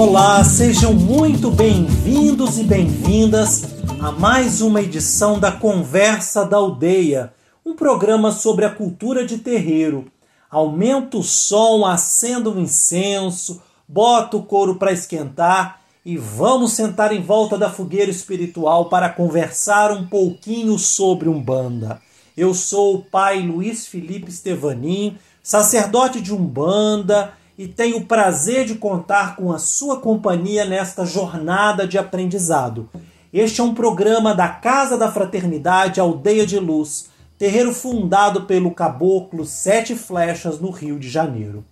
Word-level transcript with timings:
Olá, 0.00 0.42
sejam 0.42 0.94
muito 0.94 1.50
bem-vindos 1.50 2.58
e 2.58 2.64
bem-vindas 2.64 3.64
a 4.00 4.10
mais 4.10 4.62
uma 4.62 4.80
edição 4.80 5.38
da 5.38 5.52
Conversa 5.52 6.42
da 6.46 6.56
Aldeia, 6.56 7.34
um 7.62 7.74
programa 7.74 8.32
sobre 8.32 8.64
a 8.64 8.70
cultura 8.70 9.26
de 9.26 9.36
terreiro. 9.36 10.10
Aumenta 10.50 11.18
o 11.18 11.22
som, 11.22 11.84
acenda 11.84 12.48
o 12.48 12.58
incenso, 12.58 13.60
bota 13.86 14.38
o 14.38 14.42
couro 14.42 14.76
para 14.76 14.90
esquentar 14.90 15.82
e 16.02 16.16
vamos 16.16 16.72
sentar 16.72 17.12
em 17.12 17.20
volta 17.20 17.58
da 17.58 17.68
fogueira 17.68 18.10
espiritual 18.10 18.86
para 18.86 19.10
conversar 19.10 19.92
um 19.92 20.06
pouquinho 20.06 20.78
sobre 20.78 21.28
Umbanda. 21.28 22.00
Eu 22.34 22.54
sou 22.54 22.94
o 22.94 23.02
pai 23.02 23.42
Luiz 23.42 23.86
Felipe 23.86 24.32
Stevanin, 24.32 25.18
sacerdote 25.42 26.22
de 26.22 26.32
Umbanda 26.32 27.34
e 27.60 27.68
tenho 27.68 27.98
o 27.98 28.06
prazer 28.06 28.64
de 28.64 28.76
contar 28.76 29.36
com 29.36 29.52
a 29.52 29.58
sua 29.58 30.00
companhia 30.00 30.64
nesta 30.64 31.04
jornada 31.04 31.86
de 31.86 31.98
aprendizado. 31.98 32.88
Este 33.30 33.60
é 33.60 33.64
um 33.64 33.74
programa 33.74 34.34
da 34.34 34.48
Casa 34.48 34.96
da 34.96 35.12
Fraternidade 35.12 36.00
Aldeia 36.00 36.46
de 36.46 36.58
Luz, 36.58 37.10
terreiro 37.36 37.74
fundado 37.74 38.44
pelo 38.44 38.70
caboclo 38.70 39.44
Sete 39.44 39.94
Flechas 39.94 40.58
no 40.58 40.70
Rio 40.70 40.98
de 40.98 41.10
Janeiro. 41.10 41.62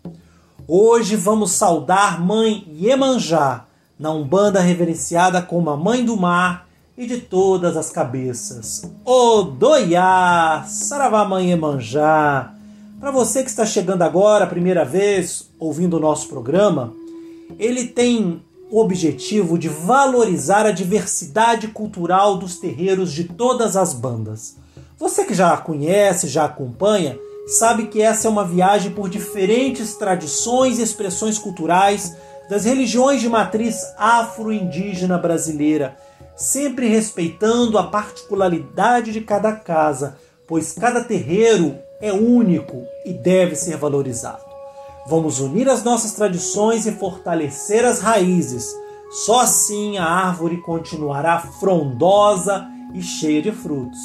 Hoje 0.69 1.17
vamos 1.17 1.53
saudar 1.53 2.21
Mãe 2.21 2.67
Iemanjá, 2.71 3.65
na 3.99 4.11
Umbanda 4.11 4.61
reverenciada 4.61 5.41
como 5.41 5.71
a 5.71 5.77
Mãe 5.79 6.05
do 6.05 6.19
Mar 6.19 6.69
e 6.99 7.07
de 7.07 7.17
todas 7.17 7.79
as 7.79 7.89
cabeças. 7.89 8.83
Odoiá, 9.07 10.67
Saravá 10.69 11.25
Mãe 11.25 11.49
Iemanjá, 11.49 12.58
para 13.01 13.11
você 13.11 13.43
que 13.43 13.51
está 13.51 13.65
chegando 13.65 14.03
agora, 14.03 14.47
primeira 14.47 14.85
vez, 14.85 15.49
ouvindo 15.59 15.97
o 15.97 16.01
nosso 16.01 16.29
programa, 16.29 16.93
ele 17.59 17.87
tem 17.87 18.43
o 18.71 18.81
objetivo 18.81 19.57
de 19.57 19.69
valorizar 19.69 20.67
a 20.67 20.73
diversidade 20.73 21.69
cultural 21.69 22.37
dos 22.37 22.59
terreiros 22.59 23.13
de 23.13 23.25
todas 23.25 23.77
as 23.77 23.95
bandas. 23.95 24.57
Você 24.99 25.25
que 25.25 25.33
já 25.33 25.57
conhece, 25.57 26.27
já 26.27 26.45
acompanha, 26.45 27.19
sabe 27.47 27.87
que 27.87 28.03
essa 28.03 28.27
é 28.27 28.31
uma 28.31 28.45
viagem 28.45 28.91
por 28.91 29.09
diferentes 29.09 29.95
tradições 29.95 30.79
e 30.79 30.83
expressões 30.83 31.39
culturais 31.39 32.17
das 32.51 32.65
religiões 32.65 33.21
de 33.21 33.29
matriz 33.29 33.81
afro-indígena 33.97 35.17
brasileira, 35.17 35.97
sempre 36.37 36.89
respeitando 36.89 37.79
a 37.79 37.85
particularidade 37.85 39.13
de 39.13 39.21
cada 39.21 39.53
casa, 39.53 40.19
pois 40.47 40.73
cada 40.73 41.05
terreiro 41.05 41.79
é 42.01 42.13
único 42.13 42.87
e 43.05 43.13
deve 43.13 43.57
ser 43.57 43.77
valorizado. 43.77 44.45
Vamos 45.07 45.41
unir 45.41 45.69
as 45.69 45.83
nossas 45.83 46.13
tradições 46.13 46.87
e 46.87 46.93
fortalecer 46.93 47.85
as 47.85 48.01
raízes. 48.01 48.75
Só 49.11 49.41
assim 49.41 49.97
a 49.97 50.05
árvore 50.05 50.61
continuará 50.61 51.39
frondosa 51.39 52.67
e 52.95 53.03
cheia 53.03 53.41
de 53.41 53.51
frutos. 53.51 53.99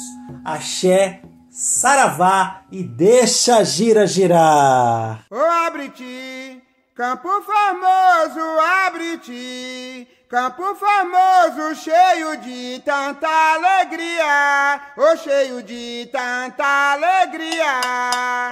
Axé, 0.44 1.20
saravá 1.50 2.62
e 2.72 2.82
deixa 2.82 3.56
a 3.56 3.64
gira 3.64 4.06
girar. 4.06 5.26
Abre-te, 5.30 6.62
campo 6.94 7.28
famoso, 7.42 8.40
abre-te. 8.86 10.06
Campo 10.28 10.74
famoso, 10.76 11.74
cheio 11.74 12.36
de 12.36 12.80
tanta 12.84 13.28
alegria, 13.28 14.80
oh 14.96 15.16
cheio 15.16 15.62
de 15.62 16.08
tanta 16.12 16.92
alegria. 16.92 17.80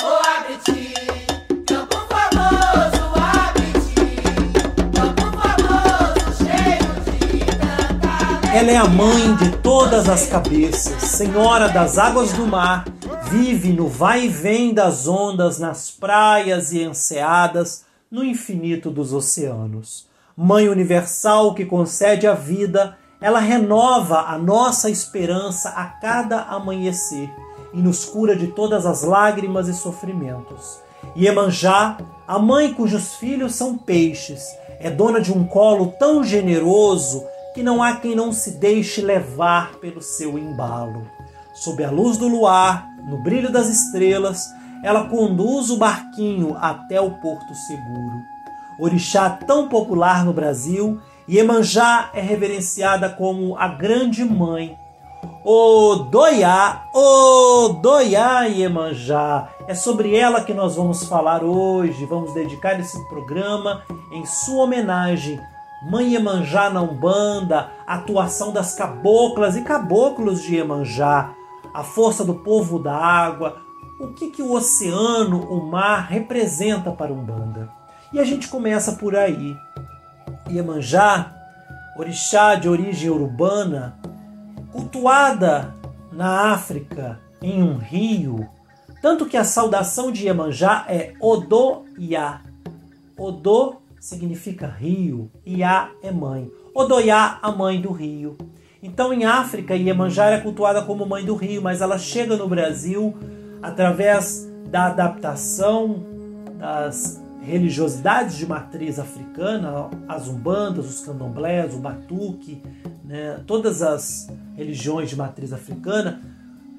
Oh, 0.03 0.21
abre-te, 0.39 0.95
campo 1.67 1.97
famoso, 2.09 3.13
abre-te, 3.17 4.23
campo 4.93 5.23
famoso, 5.39 6.45
cheio 6.45 6.95
de 7.05 7.47
tanta 7.47 8.09
alegria. 8.09 8.59
Ela 8.61 8.71
é 8.71 8.77
a 8.77 8.85
mãe 8.85 9.35
de 9.37 9.57
todas 9.59 10.09
as 10.09 10.27
cabeças, 10.27 11.03
senhora 11.03 11.69
das 11.69 11.97
águas 11.97 12.33
do 12.33 12.47
mar, 12.47 12.85
vive 13.25 13.73
no 13.73 13.89
vai 13.89 14.27
e 14.27 14.29
vem 14.29 14.75
das 14.75 15.09
ondas, 15.09 15.59
nas 15.59 15.91
praias 15.91 16.73
e 16.73 16.83
enseadas, 16.83 17.85
no 18.13 18.23
infinito 18.23 18.91
dos 18.91 19.15
oceanos. 19.15 20.07
Mãe 20.37 20.69
universal 20.69 21.55
que 21.55 21.65
concede 21.65 22.27
a 22.27 22.35
vida, 22.35 22.99
ela 23.19 23.39
renova 23.39 24.27
a 24.27 24.37
nossa 24.37 24.91
esperança 24.91 25.71
a 25.71 25.87
cada 25.87 26.43
amanhecer 26.43 27.31
e 27.73 27.79
nos 27.79 28.05
cura 28.05 28.37
de 28.37 28.49
todas 28.49 28.85
as 28.85 29.03
lágrimas 29.03 29.67
e 29.67 29.73
sofrimentos. 29.73 30.79
Iemanjá, 31.17 31.97
a 32.29 32.39
mãe 32.39 32.75
cujos 32.75 33.15
filhos 33.15 33.55
são 33.55 33.79
peixes, 33.79 34.45
é 34.79 34.91
dona 34.91 35.19
de 35.19 35.33
um 35.33 35.47
colo 35.47 35.95
tão 35.99 36.23
generoso 36.23 37.25
que 37.55 37.63
não 37.63 37.83
há 37.83 37.97
quem 37.97 38.15
não 38.15 38.31
se 38.31 38.53
deixe 38.53 39.01
levar 39.01 39.77
pelo 39.77 40.03
seu 40.03 40.39
embalo. 40.39 41.07
Sob 41.55 41.83
a 41.83 41.91
luz 41.91 42.19
do 42.19 42.29
luar, 42.29 42.87
no 43.09 43.23
brilho 43.23 43.51
das 43.51 43.69
estrelas, 43.69 44.45
ela 44.83 45.09
conduz 45.09 45.71
o 45.71 45.77
barquinho 45.77 46.57
até 46.61 47.01
o 47.01 47.11
porto 47.13 47.55
seguro 47.55 48.33
orixá 48.79 49.31
tão 49.31 49.69
popular 49.69 50.25
no 50.25 50.33
Brasil, 50.33 51.01
Iemanjá 51.29 52.11
é 52.13 52.21
reverenciada 52.21 53.09
como 53.09 53.57
a 53.57 53.69
Grande 53.69 54.25
Mãe. 54.25 54.77
Odoiá, 55.45 56.89
Odoiá 56.93 58.45
Iemanjá. 58.47 59.49
É 59.69 59.75
sobre 59.75 60.17
ela 60.17 60.43
que 60.43 60.53
nós 60.53 60.77
vamos 60.77 61.05
falar 61.05 61.45
hoje. 61.45 62.05
Vamos 62.07 62.35
dedicar 62.35 62.79
esse 62.79 63.01
programa 63.09 63.83
em 64.13 64.27
sua 64.27 64.65
homenagem. 64.65 65.41
Mãe 65.89 66.13
Iemanjá 66.13 66.71
na 66.71 66.83
Umbanda, 66.83 67.71
atuação 67.87 68.53
das 68.53 68.75
caboclas 68.75 69.57
e 69.57 69.63
caboclos 69.63 70.43
de 70.43 70.57
Iemanjá, 70.57 71.33
a 71.75 71.83
força 71.83 72.25
do 72.25 72.35
povo 72.35 72.79
da 72.79 72.95
água, 72.95 73.57
o 74.03 74.09
que, 74.15 74.33
que 74.33 74.43
o 74.43 74.53
oceano, 74.53 75.41
o 75.41 75.65
mar 75.65 76.09
representa 76.09 76.91
para 76.91 77.13
Umbanda. 77.13 77.69
E 78.13 78.19
a 78.19 78.25
gente 78.25 78.49
começa 78.49 78.95
por 78.95 79.15
aí. 79.15 79.57
Iemanjá, 80.51 81.33
orixá 81.97 82.57
de 82.57 82.69
origem 82.69 83.09
urbana, 83.09 83.97
cultuada 84.73 85.73
na 86.11 86.53
África 86.53 87.21
em 87.41 87.63
um 87.63 87.79
rio, 87.79 88.49
tanto 89.01 89.27
que 89.27 89.37
a 89.37 89.45
saudação 89.45 90.11
de 90.11 90.27
Iemanjá 90.27 90.85
é 90.89 91.15
Odoiá. 91.21 92.41
Odô 93.17 93.77
significa 94.01 94.67
rio, 94.67 95.31
Iá 95.47 95.91
é 96.03 96.11
mãe. 96.11 96.51
Odoiá, 96.75 97.39
a 97.41 97.53
mãe 97.53 97.81
do 97.81 97.93
rio. 97.93 98.37
Então, 98.83 99.13
em 99.13 99.25
África, 99.25 99.77
Iemanjá 99.77 100.25
era 100.27 100.43
cultuada 100.43 100.83
como 100.83 101.07
mãe 101.07 101.25
do 101.25 101.37
rio, 101.37 101.63
mas 101.63 101.81
ela 101.81 101.99
chega 101.99 102.37
no 102.37 102.49
Brasil 102.49 103.17
através 103.63 104.49
da 104.71 104.87
adaptação 104.87 106.05
das 106.59 107.23
religiosidades 107.43 108.37
de 108.37 108.47
matriz 108.47 108.99
africana, 108.99 109.91
as 110.09 110.29
umbandas, 110.29 110.89
os 110.89 111.01
candomblés, 111.05 111.75
o 111.75 111.79
batuque, 111.79 112.63
né, 113.05 113.41
todas 113.47 113.83
as 113.83 114.29
religiões 114.57 115.11
de 115.11 115.17
matriz 115.17 115.53
africana, 115.53 116.23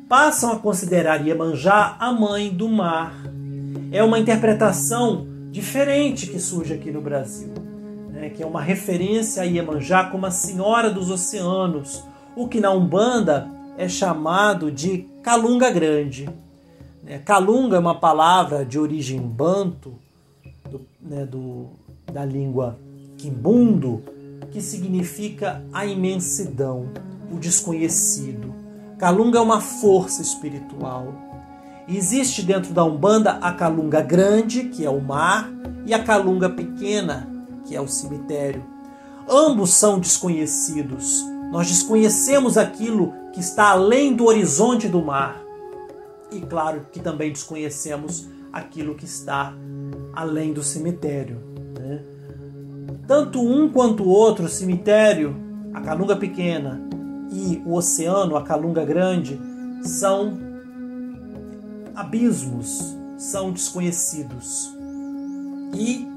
passam 0.07 0.51
a 0.51 0.59
considerar 0.59 1.25
Iemanjá 1.25 1.97
a 1.99 2.11
mãe 2.11 2.49
do 2.49 2.69
mar. 2.69 3.13
É 3.91 4.01
uma 4.03 4.17
interpretação 4.17 5.27
diferente 5.51 6.27
que 6.27 6.39
surge 6.39 6.73
aqui 6.73 6.91
no 6.91 7.01
Brasil, 7.01 7.53
né, 8.09 8.29
que 8.29 8.41
é 8.41 8.45
uma 8.45 8.61
referência 8.61 9.43
a 9.43 9.45
Iemanjá 9.45 10.05
como 10.05 10.25
a 10.25 10.31
senhora 10.31 10.89
dos 10.89 11.09
oceanos, 11.11 12.03
o 12.35 12.47
que 12.47 12.59
na 12.59 12.71
Umbanda 12.71 13.49
é 13.77 13.87
chamado 13.89 14.71
de 14.71 15.09
Calunga 15.21 15.69
Grande. 15.69 16.29
Calunga 17.25 17.75
é 17.75 17.79
uma 17.79 17.95
palavra 17.95 18.63
de 18.63 18.79
origem 18.79 19.19
banto 19.19 19.93
do, 20.69 20.81
né, 21.01 21.25
do, 21.25 21.67
da 22.11 22.23
língua 22.23 22.79
quimbundo, 23.17 24.01
que 24.51 24.61
significa 24.61 25.63
a 25.73 25.85
imensidão, 25.85 26.89
o 27.31 27.37
desconhecido. 27.37 28.53
Calunga 28.97 29.39
é 29.39 29.41
uma 29.41 29.59
força 29.59 30.21
espiritual. 30.21 31.13
Existe 31.87 32.41
dentro 32.41 32.73
da 32.73 32.85
Umbanda 32.85 33.31
a 33.41 33.51
Calunga 33.51 34.01
grande, 34.01 34.69
que 34.69 34.85
é 34.85 34.89
o 34.89 35.01
mar, 35.01 35.51
e 35.85 35.93
a 35.93 36.01
Calunga 36.01 36.49
pequena, 36.49 37.27
que 37.65 37.75
é 37.75 37.81
o 37.81 37.87
cemitério. 37.87 38.63
Ambos 39.29 39.71
são 39.71 39.99
desconhecidos. 39.99 41.23
Nós 41.51 41.67
desconhecemos 41.67 42.57
aquilo 42.57 43.13
que 43.33 43.41
está 43.41 43.71
além 43.71 44.15
do 44.15 44.25
horizonte 44.25 44.87
do 44.87 45.01
mar. 45.01 45.42
E 46.33 46.41
claro 46.41 46.87
que 46.91 46.99
também 46.99 47.31
desconhecemos 47.31 48.27
aquilo 48.51 48.95
que 48.95 49.05
está 49.05 49.53
além 50.13 50.51
do 50.53 50.63
cemitério. 50.63 51.37
Né? 51.79 52.03
Tanto 53.07 53.41
um 53.41 53.69
quanto 53.69 54.03
o 54.03 54.09
outro, 54.09 54.45
o 54.45 54.49
cemitério, 54.49 55.35
a 55.73 55.81
Calunga 55.81 56.15
Pequena 56.15 56.81
e 57.31 57.61
o 57.65 57.75
oceano, 57.75 58.35
a 58.35 58.43
Calunga 58.43 58.83
Grande, 58.85 59.39
são 59.83 60.37
abismos, 61.95 62.95
são 63.17 63.51
desconhecidos. 63.51 64.73
E 65.75 66.07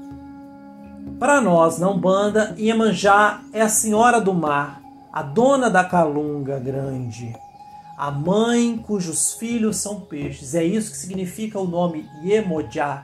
Para 1.19 1.41
nós, 1.41 1.79
na 1.79 1.89
Umbanda, 1.89 2.53
Iemanjá 2.57 3.41
é 3.51 3.61
a 3.61 3.69
senhora 3.69 4.21
do 4.21 4.33
mar, 4.33 4.81
a 5.11 5.23
dona 5.23 5.67
da 5.67 5.83
calunga 5.83 6.59
grande, 6.59 7.35
a 7.97 8.11
mãe 8.11 8.77
cujos 8.77 9.33
filhos 9.33 9.77
são 9.77 10.01
peixes. 10.01 10.53
É 10.53 10.63
isso 10.63 10.91
que 10.91 10.97
significa 10.97 11.59
o 11.59 11.67
nome 11.67 12.07
Iemoja, 12.23 13.03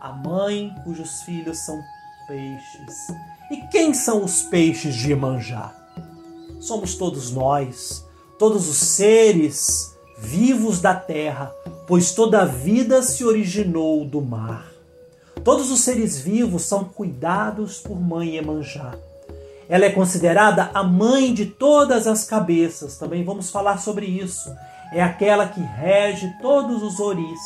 a 0.00 0.12
mãe 0.12 0.74
cujos 0.82 1.20
filhos 1.22 1.58
são 1.58 1.78
peixes. 2.26 2.96
E 3.50 3.58
quem 3.70 3.92
são 3.92 4.24
os 4.24 4.42
peixes 4.44 4.94
de 4.94 5.10
Iemanjá? 5.10 5.74
Somos 6.58 6.94
todos 6.94 7.30
nós, 7.30 8.02
todos 8.38 8.66
os 8.66 8.78
seres 8.78 9.94
vivos 10.18 10.80
da 10.80 10.94
terra, 10.94 11.52
pois 11.86 12.12
toda 12.14 12.40
a 12.40 12.46
vida 12.46 13.02
se 13.02 13.26
originou 13.26 14.06
do 14.06 14.22
mar. 14.22 14.72
Todos 15.44 15.70
os 15.70 15.80
seres 15.80 16.18
vivos 16.18 16.62
são 16.62 16.84
cuidados 16.84 17.78
por 17.78 18.00
Mãe 18.00 18.36
Emanjá. 18.36 18.96
Ela 19.68 19.86
é 19.86 19.90
considerada 19.90 20.70
a 20.74 20.82
mãe 20.82 21.32
de 21.32 21.46
todas 21.46 22.06
as 22.06 22.24
cabeças, 22.24 22.98
também 22.98 23.24
vamos 23.24 23.50
falar 23.50 23.78
sobre 23.78 24.06
isso. 24.06 24.54
É 24.92 25.02
aquela 25.02 25.48
que 25.48 25.60
rege 25.60 26.32
todos 26.40 26.82
os 26.82 27.00
oris. 27.00 27.40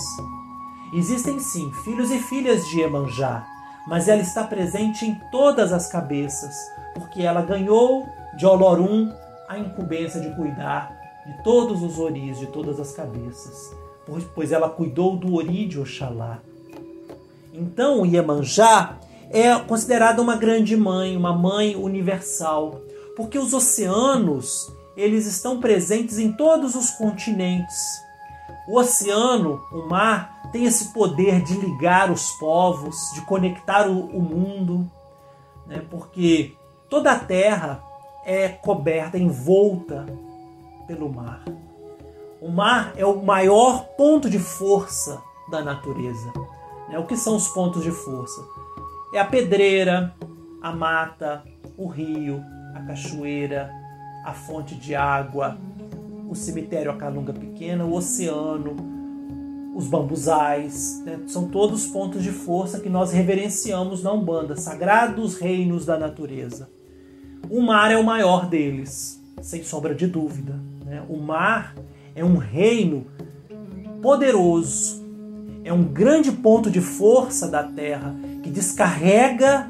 Existem 0.93 1.38
sim 1.38 1.70
filhos 1.85 2.11
e 2.11 2.19
filhas 2.19 2.67
de 2.69 2.81
Emanjá, 2.81 3.47
mas 3.87 4.09
ela 4.09 4.23
está 4.23 4.43
presente 4.44 5.05
em 5.06 5.15
todas 5.31 5.73
as 5.73 5.87
cabeças, 5.88 6.55
porque 6.94 7.23
ela 7.23 7.43
ganhou 7.43 8.06
de 8.37 8.47
Olorum 8.47 9.12
a 9.49 9.59
incumbência 9.59 10.21
de 10.21 10.35
cuidar 10.35 10.97
de 11.26 11.43
todos 11.43 11.82
os 11.82 11.99
oris, 11.99 12.38
de 12.38 12.47
todas 12.47 12.81
as 12.81 12.93
cabeças, 12.93 13.75
pois 14.35 14.50
ela 14.50 14.69
cuidou 14.69 15.17
do 15.17 15.37
ori 15.37 15.67
de 15.67 15.79
Oxalá. 15.79 16.38
Então, 17.53 18.05
Iemanjá 18.05 18.97
é 19.31 19.59
considerada 19.59 20.23
uma 20.23 20.37
grande 20.37 20.77
mãe, 20.77 21.17
uma 21.17 21.33
mãe 21.33 21.77
universal, 21.77 22.81
porque 23.17 23.39
os 23.39 23.53
oceanos, 23.53 24.73
eles 24.97 25.27
estão 25.27 25.61
presentes 25.61 26.19
em 26.19 26.33
todos 26.33 26.75
os 26.75 26.91
continentes. 26.91 27.77
O 28.69 28.79
oceano, 28.79 29.61
o 29.73 29.89
mar, 29.89 30.51
tem 30.53 30.65
esse 30.65 30.93
poder 30.93 31.43
de 31.43 31.55
ligar 31.55 32.11
os 32.11 32.31
povos, 32.33 32.97
de 33.15 33.21
conectar 33.23 33.89
o, 33.89 34.07
o 34.07 34.21
mundo, 34.21 34.91
né? 35.67 35.85
porque 35.91 36.55
toda 36.89 37.13
a 37.13 37.19
terra 37.19 37.83
é 38.25 38.49
coberta, 38.49 39.19
envolta 39.19 40.07
pelo 40.87 41.13
mar. 41.13 41.45
O 42.41 42.51
mar 42.51 42.93
é 42.97 43.05
o 43.05 43.23
maior 43.23 43.85
ponto 43.97 44.31
de 44.31 44.39
força 44.39 45.21
da 45.51 45.63
natureza. 45.63 46.33
Né? 46.89 46.99
O 46.99 47.07
que 47.07 47.17
são 47.17 47.37
os 47.37 47.49
pontos 47.49 47.83
de 47.83 47.91
força? 47.91 48.43
É 49.13 49.19
a 49.19 49.25
pedreira, 49.25 50.15
a 50.63 50.73
mata, 50.73 51.43
o 51.77 51.87
rio, 51.87 52.43
a 52.75 52.81
cachoeira, 52.81 53.71
a 54.25 54.33
fonte 54.35 54.75
de 54.75 54.95
água, 54.95 55.57
o 56.29 56.35
cemitério, 56.35 56.91
a 56.91 56.97
calunga 56.97 57.33
pequena, 57.33 57.85
o 57.85 57.95
oceano, 57.95 58.77
os 59.75 59.87
bambuzais. 59.87 61.03
Né? 61.07 61.21
São 61.27 61.49
todos 61.49 61.87
pontos 61.87 62.23
de 62.23 62.31
força 62.31 62.81
que 62.81 62.91
nós 62.91 63.13
reverenciamos 63.13 64.03
na 64.03 64.13
Umbanda, 64.13 64.57
sagrados 64.57 65.39
reinos 65.39 65.87
da 65.87 65.99
natureza. 65.99 66.69
O 67.49 67.63
mar 67.63 67.91
é 67.91 67.97
o 67.97 68.05
maior 68.05 68.47
deles, 68.47 69.23
sem 69.41 69.63
sombra 69.63 69.95
de 69.95 70.07
dúvida. 70.07 70.61
Né? 70.85 71.03
O 71.09 71.17
mar 71.17 71.75
é 72.15 72.25
um 72.25 72.37
reino 72.37 73.07
poderoso, 74.03 74.98
é 75.69 75.73
um 75.73 75.85
grande 75.85 76.32
ponto 76.32 76.70
de 76.70 76.81
força 76.81 77.47
da 77.47 77.62
Terra 77.62 78.17
que 78.43 78.49
descarrega 78.49 79.69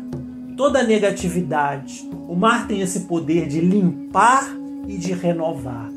toda 0.56 0.78
a 0.78 0.84
negatividade. 0.84 2.08
O 2.28 2.36
mar 2.36 2.68
tem 2.68 2.80
esse 2.80 3.00
poder 3.00 3.48
de 3.48 3.60
limpar 3.60 4.48
e 4.86 4.96
de 4.96 5.12
renovar, 5.12 5.90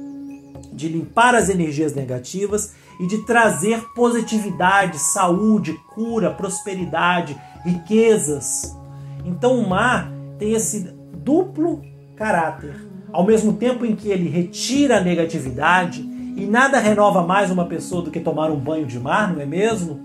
de 0.73 0.87
limpar 0.87 1.35
as 1.35 1.49
energias 1.49 1.93
negativas 1.93 2.73
e 2.99 3.05
de 3.05 3.19
trazer 3.27 3.79
positividade, 3.93 4.97
saúde, 4.97 5.79
cura, 5.93 6.31
prosperidade, 6.31 7.39
riquezas. 7.63 8.75
Então 9.23 9.59
o 9.59 9.69
mar 9.69 10.11
tem 10.39 10.53
esse 10.53 10.95
duplo 11.13 11.79
caráter. 12.15 12.73
Ao 13.13 13.23
mesmo 13.23 13.53
tempo 13.53 13.85
em 13.85 13.95
que 13.95 14.09
ele 14.09 14.27
retira 14.27 14.97
a 14.97 15.01
negatividade, 15.01 16.03
e 16.35 16.45
nada 16.45 16.79
renova 16.79 17.21
mais 17.21 17.51
uma 17.51 17.65
pessoa 17.65 18.01
do 18.01 18.11
que 18.11 18.19
tomar 18.19 18.49
um 18.49 18.57
banho 18.57 18.85
de 18.85 18.99
mar, 18.99 19.33
não 19.33 19.41
é 19.41 19.45
mesmo? 19.45 19.99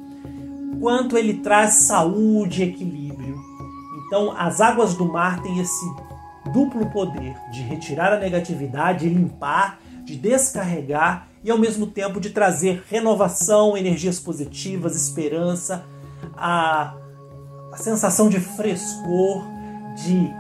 Quanto 0.81 1.17
ele 1.17 1.35
traz 1.35 1.75
saúde 1.75 2.63
e 2.63 2.69
equilíbrio. 2.69 3.39
Então, 4.07 4.33
as 4.37 4.61
águas 4.61 4.95
do 4.95 5.07
mar 5.07 5.43
têm 5.43 5.59
esse 5.61 5.87
duplo 6.53 6.87
poder 6.91 7.35
de 7.53 7.63
retirar 7.63 8.13
a 8.13 8.19
negatividade, 8.19 9.09
de 9.09 9.15
limpar, 9.15 9.79
de 10.05 10.17
descarregar 10.17 11.29
e 11.43 11.51
ao 11.51 11.59
mesmo 11.59 11.87
tempo 11.87 12.21
de 12.21 12.31
trazer 12.31 12.85
renovação, 12.89 13.77
energias 13.77 14.21
positivas, 14.21 14.97
esperança, 14.97 15.85
a, 16.37 16.95
a 17.73 17.77
sensação 17.77 18.29
de 18.29 18.41
frescor, 18.41 19.45
de, 19.97 20.31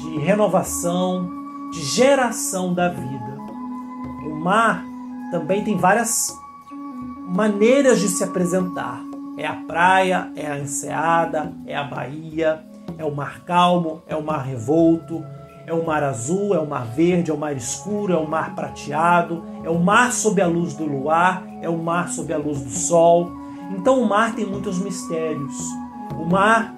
de 0.00 0.18
renovação, 0.18 1.30
de 1.72 1.82
geração 1.82 2.74
da 2.74 2.88
vida 2.88 3.35
mar 4.46 4.84
também 5.32 5.64
tem 5.64 5.76
várias 5.76 6.32
maneiras 6.70 7.98
de 7.98 8.08
se 8.08 8.22
apresentar. 8.22 9.02
É 9.36 9.44
a 9.44 9.54
praia, 9.54 10.30
é 10.36 10.46
a 10.46 10.56
enseada, 10.56 11.52
é 11.66 11.76
a 11.76 11.82
baía, 11.82 12.64
é 12.96 13.04
o 13.04 13.12
mar 13.12 13.40
calmo, 13.40 14.02
é 14.06 14.14
o 14.14 14.22
mar 14.22 14.44
revolto, 14.44 15.24
é 15.66 15.74
o 15.74 15.84
mar 15.84 16.04
azul, 16.04 16.54
é 16.54 16.60
o 16.60 16.66
mar 16.66 16.86
verde, 16.86 17.32
é 17.32 17.34
o 17.34 17.36
mar 17.36 17.56
escuro, 17.56 18.12
é 18.12 18.16
o 18.16 18.28
mar 18.28 18.54
prateado, 18.54 19.42
é 19.64 19.68
o 19.68 19.80
mar 19.80 20.12
sob 20.12 20.40
a 20.40 20.46
luz 20.46 20.74
do 20.74 20.84
luar, 20.84 21.42
é 21.60 21.68
o 21.68 21.76
mar 21.76 22.08
sob 22.10 22.32
a 22.32 22.38
luz 22.38 22.60
do 22.60 22.70
sol. 22.70 23.32
Então 23.76 24.00
o 24.00 24.08
mar 24.08 24.32
tem 24.36 24.46
muitos 24.46 24.78
mistérios. 24.78 25.58
O 26.16 26.24
mar 26.24 26.72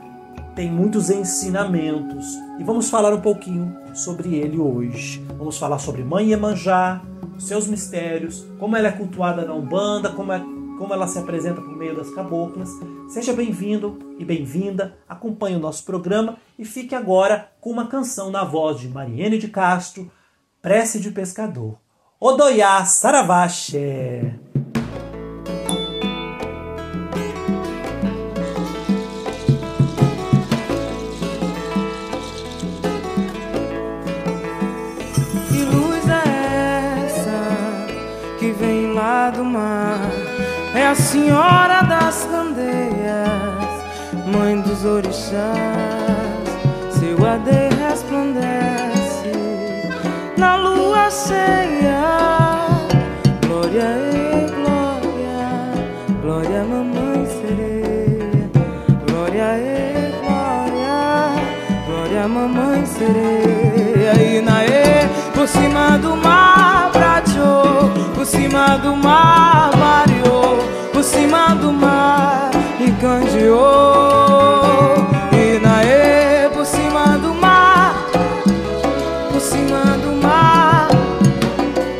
tem 0.58 0.68
muitos 0.68 1.08
ensinamentos 1.08 2.34
e 2.58 2.64
vamos 2.64 2.90
falar 2.90 3.14
um 3.14 3.20
pouquinho 3.20 3.78
sobre 3.94 4.34
ele 4.34 4.58
hoje. 4.58 5.24
Vamos 5.38 5.56
falar 5.56 5.78
sobre 5.78 6.02
Mãe 6.02 6.30
Iemanjá, 6.30 7.00
seus 7.38 7.68
mistérios, 7.68 8.44
como 8.58 8.76
ela 8.76 8.88
é 8.88 8.90
cultuada 8.90 9.44
na 9.44 9.54
Umbanda, 9.54 10.10
como, 10.10 10.32
é, 10.32 10.40
como 10.76 10.92
ela 10.92 11.06
se 11.06 11.16
apresenta 11.16 11.60
por 11.60 11.76
meio 11.76 11.94
das 11.94 12.10
caboclas. 12.10 12.70
Seja 13.08 13.32
bem-vindo 13.32 14.00
e 14.18 14.24
bem-vinda, 14.24 14.98
acompanhe 15.08 15.54
o 15.54 15.60
nosso 15.60 15.84
programa 15.84 16.38
e 16.58 16.64
fique 16.64 16.92
agora 16.92 17.52
com 17.60 17.70
uma 17.70 17.86
canção 17.86 18.28
na 18.28 18.42
voz 18.42 18.80
de 18.80 18.88
Mariene 18.88 19.38
de 19.38 19.46
Castro, 19.46 20.10
Prece 20.60 20.98
de 20.98 21.12
Pescador. 21.12 21.78
Odoiá 22.18 22.84
Saravaxé. 22.84 24.34
Senhora 41.08 41.80
das 41.84 42.26
candeias, 42.30 43.70
mãe 44.26 44.60
dos 44.60 44.84
orixás. 44.84 45.38
Seu 46.90 47.16
ade 47.26 47.74
resplandece 47.82 49.32
na 50.36 50.56
lua 50.56 51.10
cheia. 51.10 52.02
Glória 53.46 53.88
e 54.12 54.46
glória, 54.58 55.40
glória 56.20 56.64
mamãe 56.64 57.26
sereia. 57.40 58.50
Glória 59.06 59.48
e 59.56 60.12
glória, 60.20 60.96
glória 61.86 62.28
mamãe 62.28 62.84
sereia. 62.84 64.12
E 64.22 64.42
naê 64.42 65.08
por 65.34 65.48
cima 65.48 65.96
do 65.98 66.14
mar 66.16 66.90
prateou 66.92 68.08
cima 68.28 68.76
do 68.76 68.94
mar 68.94 69.70
mareou, 69.76 70.58
por 70.98 71.04
cima 71.04 71.54
do 71.54 71.72
mar 71.72 72.50
e 72.80 72.90
candeou. 73.00 74.66
E 75.32 76.48
por 76.48 76.66
cima 76.66 77.16
do 77.18 77.32
mar, 77.34 78.04
por 79.30 79.40
cima 79.40 79.96
do 80.02 80.20
mar, 80.20 80.88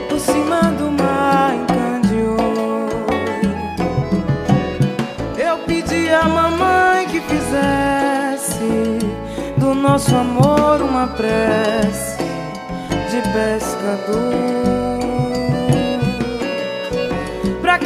por 0.08 0.18
cima 0.18 0.62
do 0.72 0.90
mar 0.90 1.54
encandeou. 1.54 2.88
Eu 5.38 5.58
pedi 5.58 6.12
à 6.12 6.24
mamãe 6.24 7.06
que 7.06 7.20
fizesse 7.20 8.98
do 9.58 9.76
nosso 9.76 10.16
amor 10.16 10.82
uma 10.82 11.06
prece 11.06 12.16
de 13.10 13.22
pescador 13.32 14.87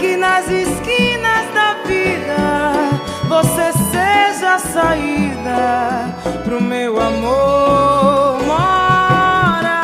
que 0.02 0.16
nas 0.16 0.50
esquinas 0.50 1.46
da 1.54 1.74
vida 1.86 2.36
você 3.28 3.72
seja 3.92 4.54
a 4.54 4.58
saída 4.58 6.12
pro 6.42 6.60
meu 6.60 7.00
amor 7.00 8.42
mora. 8.44 9.80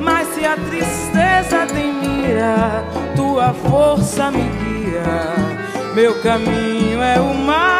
Mas 0.00 0.28
se 0.28 0.44
a 0.44 0.56
tristeza 0.56 1.66
tem 1.74 1.94
mira, 1.94 2.84
tua 3.16 3.52
força 3.52 4.30
me 4.30 4.48
guia. 4.60 5.34
Meu 5.92 6.22
caminho 6.22 7.02
é 7.02 7.18
o 7.18 7.34
mar. 7.34 7.75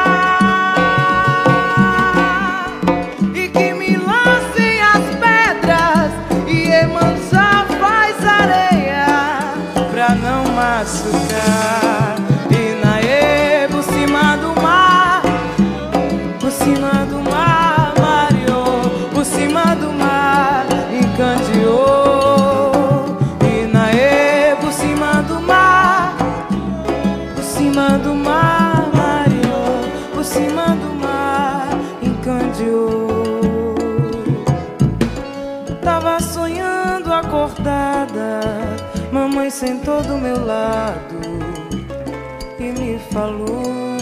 Falou 43.16 43.96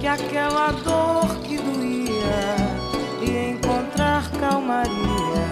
que 0.00 0.06
aquela 0.08 0.72
dor 0.82 1.28
que 1.44 1.58
doía 1.58 2.56
ia 3.22 3.50
encontrar 3.50 4.28
calmaria 4.40 5.46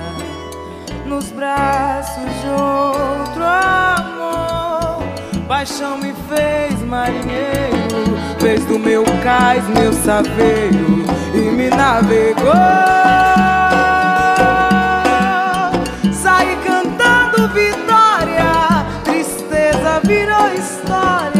nos 1.07 1.27
braços 1.27 2.33
de 2.41 2.49
outro 2.49 3.45
amor. 3.45 5.05
Paixão 5.47 5.99
me 5.99 6.13
fez 6.29 6.83
marinheiro, 6.83 8.19
fez 8.41 8.65
do 8.65 8.77
meu 8.77 9.05
cais 9.23 9.63
meu 9.69 9.93
saveiro 9.93 11.05
e 11.33 11.39
me 11.39 11.71
navegou. 11.71 13.58
Virou 20.09 20.55
história 20.55 21.38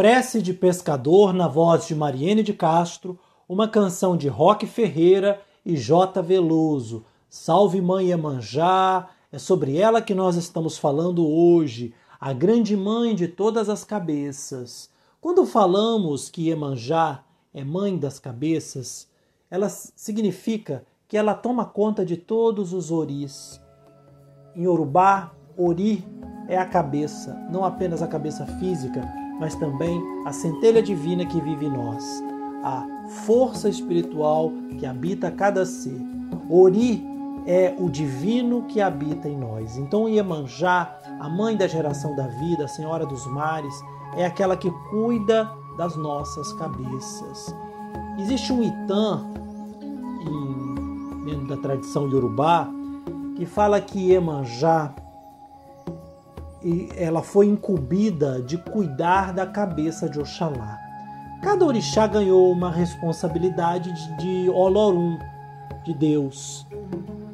Prece 0.00 0.40
de 0.40 0.54
Pescador 0.54 1.34
na 1.34 1.46
voz 1.46 1.86
de 1.86 1.94
Mariene 1.94 2.42
de 2.42 2.54
Castro, 2.54 3.18
uma 3.46 3.68
canção 3.68 4.16
de 4.16 4.28
Roque 4.28 4.66
Ferreira 4.66 5.42
e 5.62 5.76
J. 5.76 6.22
Veloso. 6.22 7.04
Salve 7.28 7.82
Mãe 7.82 8.06
Iemanjá, 8.06 9.10
é 9.30 9.38
sobre 9.38 9.76
ela 9.76 10.00
que 10.00 10.14
nós 10.14 10.36
estamos 10.36 10.78
falando 10.78 11.28
hoje, 11.28 11.92
a 12.18 12.32
grande 12.32 12.74
mãe 12.78 13.14
de 13.14 13.28
todas 13.28 13.68
as 13.68 13.84
cabeças. 13.84 14.88
Quando 15.20 15.44
falamos 15.44 16.30
que 16.30 16.48
Iemanjá 16.48 17.22
é 17.52 17.62
mãe 17.62 17.98
das 17.98 18.18
cabeças, 18.18 19.06
ela 19.50 19.68
significa 19.68 20.82
que 21.06 21.18
ela 21.18 21.34
toma 21.34 21.66
conta 21.66 22.06
de 22.06 22.16
todos 22.16 22.72
os 22.72 22.90
oris. 22.90 23.60
Em 24.56 24.62
Yorubá, 24.62 25.34
Ori 25.58 26.02
é 26.48 26.56
a 26.56 26.64
cabeça, 26.64 27.34
não 27.52 27.66
apenas 27.66 28.00
a 28.00 28.08
cabeça 28.08 28.46
física, 28.58 29.19
mas 29.40 29.54
também 29.54 30.00
a 30.26 30.32
centelha 30.32 30.82
divina 30.82 31.24
que 31.24 31.40
vive 31.40 31.66
em 31.66 31.70
nós, 31.70 32.22
a 32.62 32.86
força 33.24 33.68
espiritual 33.68 34.52
que 34.78 34.84
habita 34.84 35.30
cada 35.30 35.64
ser. 35.64 35.98
Ori 36.48 37.02
é 37.46 37.74
o 37.78 37.88
divino 37.88 38.62
que 38.64 38.80
habita 38.80 39.28
em 39.28 39.38
nós. 39.38 39.78
Então, 39.78 40.08
Iemanjá, 40.08 40.94
a 41.18 41.28
mãe 41.28 41.56
da 41.56 41.66
geração 41.66 42.14
da 42.14 42.26
vida, 42.26 42.66
a 42.66 42.68
senhora 42.68 43.06
dos 43.06 43.26
mares, 43.26 43.74
é 44.14 44.26
aquela 44.26 44.56
que 44.56 44.70
cuida 44.90 45.50
das 45.78 45.96
nossas 45.96 46.52
cabeças. 46.52 47.54
Existe 48.18 48.52
um 48.52 48.62
Itã, 48.62 49.24
dentro 51.24 51.46
da 51.46 51.56
tradição 51.56 52.10
iorubá, 52.10 52.68
que 53.36 53.46
fala 53.46 53.80
que 53.80 54.10
Iemanjá 54.10 54.94
e 56.62 56.88
ela 56.96 57.22
foi 57.22 57.46
incumbida 57.46 58.42
de 58.42 58.58
cuidar 58.58 59.32
da 59.32 59.46
cabeça 59.46 60.08
de 60.08 60.18
Oxalá. 60.18 60.78
Cada 61.42 61.64
orixá 61.64 62.06
ganhou 62.06 62.52
uma 62.52 62.70
responsabilidade 62.70 63.92
de, 64.18 64.50
Olorum, 64.50 65.18
de 65.84 65.94
Deus. 65.94 66.66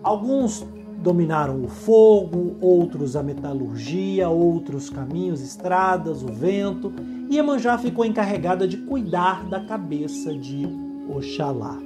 Alguns 0.03 0.65
dominaram 0.99 1.65
o 1.65 1.69
fogo, 1.69 2.57
outros 2.61 3.17
a 3.17 3.23
metalurgia, 3.23 4.29
outros 4.29 4.89
caminhos, 4.89 5.41
estradas, 5.41 6.23
o 6.23 6.29
vento, 6.29 6.93
e 7.29 7.37
Iemanjá 7.37 7.77
ficou 7.79 8.05
encarregada 8.05 8.67
de 8.67 8.77
cuidar 8.77 9.45
da 9.49 9.61
cabeça 9.61 10.33
de 10.33 10.69
Oxalá. 11.09 11.77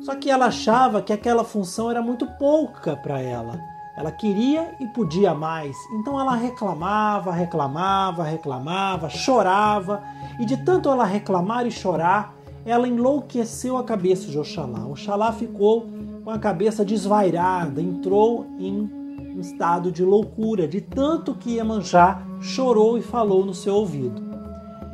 Só 0.00 0.14
que 0.14 0.30
ela 0.30 0.46
achava 0.46 1.02
que 1.02 1.12
aquela 1.12 1.44
função 1.44 1.90
era 1.90 2.00
muito 2.00 2.26
pouca 2.38 2.96
para 2.96 3.20
ela. 3.20 3.58
Ela 3.96 4.12
queria 4.12 4.74
e 4.78 4.86
podia 4.86 5.34
mais. 5.34 5.74
Então 5.94 6.20
ela 6.20 6.34
reclamava, 6.34 7.32
reclamava, 7.32 8.22
reclamava, 8.22 9.08
chorava. 9.08 10.02
E 10.38 10.44
de 10.44 10.58
tanto 10.58 10.90
ela 10.90 11.04
reclamar 11.04 11.66
e 11.66 11.70
chorar, 11.70 12.34
ela 12.66 12.86
enlouqueceu 12.86 13.78
a 13.78 13.84
cabeça 13.84 14.30
de 14.30 14.38
Oxalá. 14.38 14.86
Oxalá 14.86 15.32
ficou 15.32 15.86
com 16.22 16.30
a 16.30 16.38
cabeça 16.38 16.84
desvairada, 16.84 17.80
entrou 17.80 18.44
em 18.58 18.90
um 19.36 19.40
estado 19.40 19.92
de 19.92 20.04
loucura, 20.04 20.66
de 20.66 20.80
tanto 20.80 21.34
que 21.34 21.54
Iemanjá 21.54 22.22
chorou 22.40 22.98
e 22.98 23.02
falou 23.02 23.46
no 23.46 23.54
seu 23.54 23.76
ouvido. 23.76 24.22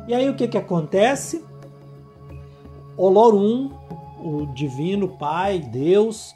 E 0.07 0.13
aí 0.13 0.29
o 0.29 0.35
que, 0.35 0.47
que 0.47 0.57
acontece? 0.57 1.43
Olorum, 2.95 3.71
o 4.23 4.45
divino 4.53 5.07
Pai, 5.17 5.59
Deus, 5.59 6.35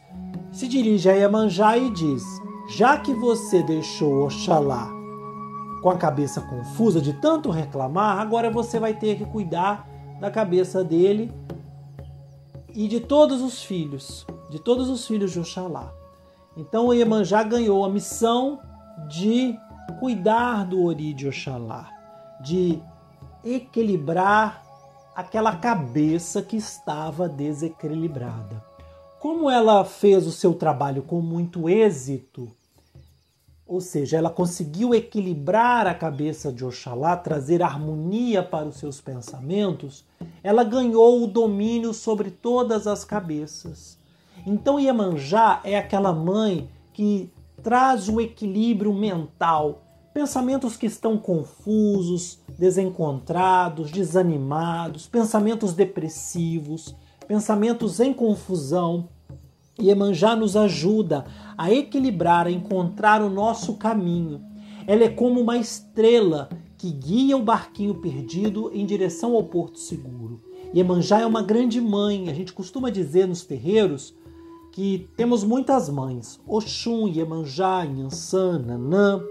se 0.51 0.67
dirige 0.67 1.09
a 1.09 1.13
Iemanjá 1.13 1.77
e 1.77 1.89
diz: 1.91 2.23
Já 2.67 2.97
que 2.97 3.13
você 3.13 3.63
deixou 3.63 4.25
Oxalá 4.25 4.89
com 5.81 5.89
a 5.89 5.97
cabeça 5.97 6.41
confusa 6.41 6.99
de 6.99 7.13
tanto 7.13 7.49
reclamar, 7.49 8.19
agora 8.19 8.51
você 8.51 8.77
vai 8.77 8.93
ter 8.93 9.17
que 9.17 9.25
cuidar 9.25 9.87
da 10.19 10.29
cabeça 10.29 10.83
dele 10.83 11.31
e 12.75 12.89
de 12.89 12.99
todos 12.99 13.41
os 13.41 13.63
filhos, 13.63 14.27
de 14.49 14.59
todos 14.59 14.89
os 14.89 15.07
filhos 15.07 15.31
de 15.31 15.39
Oxalá. 15.39 15.93
Então 16.57 16.87
o 16.87 16.93
Iemanjá 16.93 17.41
ganhou 17.41 17.85
a 17.85 17.89
missão 17.89 18.59
de 19.07 19.57
cuidar 19.99 20.65
do 20.65 20.83
Ori 20.83 21.13
de 21.13 21.25
Oxalá, 21.25 21.89
de 22.41 22.83
equilibrar 23.45 24.61
aquela 25.15 25.55
cabeça 25.55 26.41
que 26.41 26.57
estava 26.57 27.29
desequilibrada. 27.29 28.66
Como 29.19 29.49
ela 29.49 29.83
fez 29.83 30.27
o 30.27 30.31
seu 30.31 30.53
trabalho 30.53 31.01
com 31.01 31.19
muito 31.21 31.67
êxito, 31.67 32.51
ou 33.65 33.81
seja, 33.81 34.15
ela 34.15 34.29
conseguiu 34.29 34.93
equilibrar 34.93 35.87
a 35.87 35.93
cabeça 35.93 36.53
de 36.53 36.63
Oxalá, 36.63 37.17
trazer 37.17 37.63
harmonia 37.63 38.43
para 38.43 38.67
os 38.67 38.77
seus 38.77 39.01
pensamentos, 39.01 40.05
ela 40.43 40.63
ganhou 40.63 41.23
o 41.23 41.27
domínio 41.27 41.93
sobre 41.93 42.29
todas 42.29 42.85
as 42.85 43.03
cabeças. 43.03 43.97
Então 44.45 44.79
Iemanjá 44.79 45.61
é 45.63 45.77
aquela 45.77 46.13
mãe 46.13 46.69
que 46.93 47.29
traz 47.61 48.07
o 48.07 48.21
equilíbrio 48.21 48.93
mental, 48.93 49.81
pensamentos 50.13 50.77
que 50.77 50.85
estão 50.85 51.17
confusos, 51.17 52.39
desencontrados, 52.57 53.91
desanimados, 53.91 55.07
pensamentos 55.07 55.73
depressivos, 55.73 56.95
pensamentos 57.27 57.99
em 57.99 58.13
confusão. 58.13 59.09
Iemanjá 59.79 60.35
nos 60.35 60.55
ajuda 60.55 61.25
a 61.57 61.71
equilibrar, 61.71 62.47
a 62.47 62.51
encontrar 62.51 63.21
o 63.21 63.29
nosso 63.29 63.75
caminho. 63.75 64.41
Ela 64.87 65.03
é 65.03 65.09
como 65.09 65.41
uma 65.41 65.57
estrela 65.57 66.49
que 66.77 66.89
guia 66.89 67.35
o 67.35 67.43
barquinho 67.43 67.95
perdido 67.95 68.71
em 68.73 68.85
direção 68.85 69.35
ao 69.35 69.43
porto 69.43 69.77
seguro. 69.77 70.41
Iemanjá 70.73 71.19
é 71.19 71.25
uma 71.25 71.41
grande 71.41 71.81
mãe. 71.81 72.29
A 72.29 72.33
gente 72.33 72.53
costuma 72.53 72.89
dizer 72.89 73.27
nos 73.27 73.43
terreiros 73.43 74.15
que 74.71 75.09
temos 75.15 75.43
muitas 75.43 75.89
mães: 75.89 76.39
Oxum, 76.47 77.07
Iemanjá, 77.07 77.85
Inhansã, 77.85 78.57
Nanã. 78.59 79.21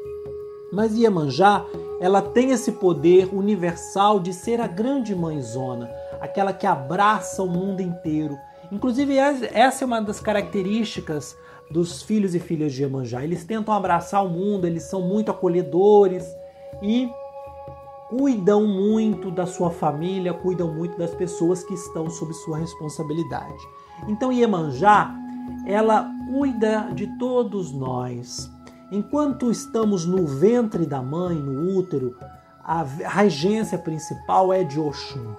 Mas 0.73 0.97
Iemanjá, 0.97 1.65
ela 2.01 2.21
tem 2.21 2.51
esse 2.51 2.73
poder 2.73 3.33
universal 3.33 4.19
de 4.19 4.33
ser 4.33 4.61
a 4.61 4.67
grande 4.67 5.15
mãezona, 5.15 5.89
aquela 6.27 6.53
que 6.53 6.67
abraça 6.67 7.43
o 7.43 7.49
mundo 7.49 7.81
inteiro. 7.81 8.37
Inclusive, 8.71 9.17
essa 9.17 9.85
é 9.85 9.87
uma 9.87 10.03
das 10.03 10.21
características 10.21 11.37
dos 11.71 12.03
filhos 12.03 12.35
e 12.35 12.41
filhas 12.41 12.73
de 12.73 12.83
Iemanjá. 12.83 13.25
Eles 13.25 13.45
tentam 13.45 13.73
abraçar 13.75 14.25
o 14.25 14.29
mundo, 14.29 14.67
eles 14.67 14.85
são 14.85 15.03
muito 15.03 15.31
acolhedores 15.31 16.25
e 16.83 17.09
cuidam 18.09 18.67
muito 18.67 19.31
da 19.31 19.47
sua 19.47 19.71
família, 19.71 20.35
cuidam 20.35 20.73
muito 20.73 20.97
das 20.99 21.15
pessoas 21.15 21.65
que 21.65 21.75
estão 21.75 22.09
sob 22.11 22.33
sua 22.35 22.59
responsabilidade. 22.59 23.63
Então, 24.07 24.33
Iemanjá, 24.33 25.15
ela 25.67 26.09
cuida 26.31 26.91
de 26.93 27.07
todos 27.19 27.73
nós. 27.73 28.51
Enquanto 28.93 29.51
estamos 29.51 30.07
no 30.07 30.27
ventre 30.27 30.87
da 30.87 31.03
mãe, 31.03 31.35
no 31.37 31.77
útero, 31.77 32.17
a 32.63 32.83
regência 32.83 33.79
principal 33.79 34.53
é 34.53 34.63
de 34.63 34.79
Oxum. 34.79 35.35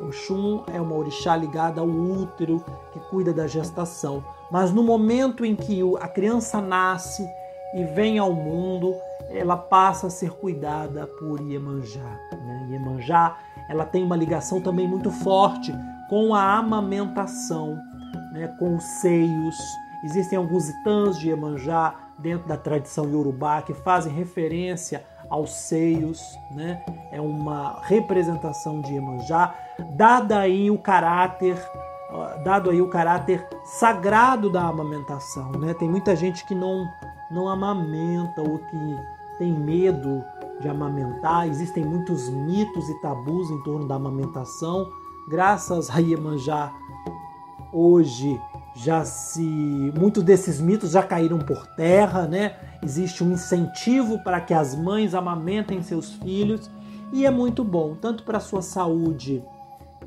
Oxum 0.00 0.62
é 0.72 0.80
uma 0.80 0.94
orixá 0.94 1.36
ligada 1.36 1.80
ao 1.80 1.88
útero 1.88 2.64
que 2.92 3.00
cuida 3.00 3.32
da 3.32 3.46
gestação. 3.46 4.24
Mas 4.50 4.72
no 4.72 4.82
momento 4.82 5.44
em 5.44 5.54
que 5.54 5.80
a 6.00 6.08
criança 6.08 6.60
nasce 6.60 7.28
e 7.74 7.84
vem 7.84 8.18
ao 8.18 8.32
mundo, 8.32 8.94
ela 9.30 9.56
passa 9.56 10.06
a 10.06 10.10
ser 10.10 10.30
cuidada 10.30 11.06
por 11.06 11.40
Iemanjá. 11.40 12.18
Né? 12.32 12.68
Iemanjá 12.70 13.36
ela 13.68 13.84
tem 13.84 14.02
uma 14.02 14.16
ligação 14.16 14.60
também 14.60 14.88
muito 14.88 15.10
forte 15.10 15.74
com 16.08 16.34
a 16.34 16.56
amamentação, 16.56 17.78
né? 18.32 18.48
com 18.58 18.76
os 18.76 18.84
seios. 18.84 19.56
Existem 20.04 20.38
alguns 20.38 20.68
itãs 20.70 21.18
de 21.18 21.28
Iemanjá 21.28 21.94
dentro 22.18 22.48
da 22.48 22.56
tradição 22.56 23.08
iorubá 23.10 23.62
que 23.62 23.74
fazem 23.74 24.12
referência 24.12 25.04
aos 25.28 25.52
seios, 25.52 26.38
né? 26.50 26.82
É 27.10 27.20
uma 27.20 27.80
representação 27.82 28.80
de 28.80 28.94
Iemanjá, 28.94 29.54
dada 29.90 30.38
aí 30.38 30.70
o 30.70 30.78
caráter, 30.78 31.56
dado 32.44 32.70
aí 32.70 32.80
o 32.80 32.88
caráter 32.88 33.46
sagrado 33.64 34.50
da 34.50 34.62
amamentação, 34.62 35.52
né? 35.52 35.74
Tem 35.74 35.88
muita 35.88 36.16
gente 36.16 36.44
que 36.46 36.54
não 36.54 36.86
não 37.30 37.46
amamenta 37.46 38.40
ou 38.40 38.58
que 38.58 38.98
tem 39.38 39.52
medo 39.52 40.24
de 40.60 40.68
amamentar. 40.68 41.46
Existem 41.46 41.84
muitos 41.84 42.28
mitos 42.28 42.88
e 42.88 43.00
tabus 43.00 43.50
em 43.50 43.62
torno 43.62 43.86
da 43.86 43.96
amamentação. 43.96 44.90
Graças 45.28 45.90
a 45.90 45.98
Iemanjá, 45.98 46.72
hoje 47.72 48.40
já 48.84 49.04
se 49.04 49.42
muitos 49.98 50.22
desses 50.22 50.60
mitos 50.60 50.92
já 50.92 51.02
caíram 51.02 51.38
por 51.38 51.66
terra, 51.66 52.28
né? 52.28 52.56
Existe 52.82 53.24
um 53.24 53.32
incentivo 53.32 54.22
para 54.22 54.40
que 54.40 54.54
as 54.54 54.74
mães 54.74 55.14
amamentem 55.14 55.82
seus 55.82 56.12
filhos 56.12 56.70
e 57.12 57.26
é 57.26 57.30
muito 57.30 57.64
bom 57.64 57.96
tanto 58.00 58.22
para 58.22 58.38
a 58.38 58.40
sua 58.40 58.62
saúde 58.62 59.42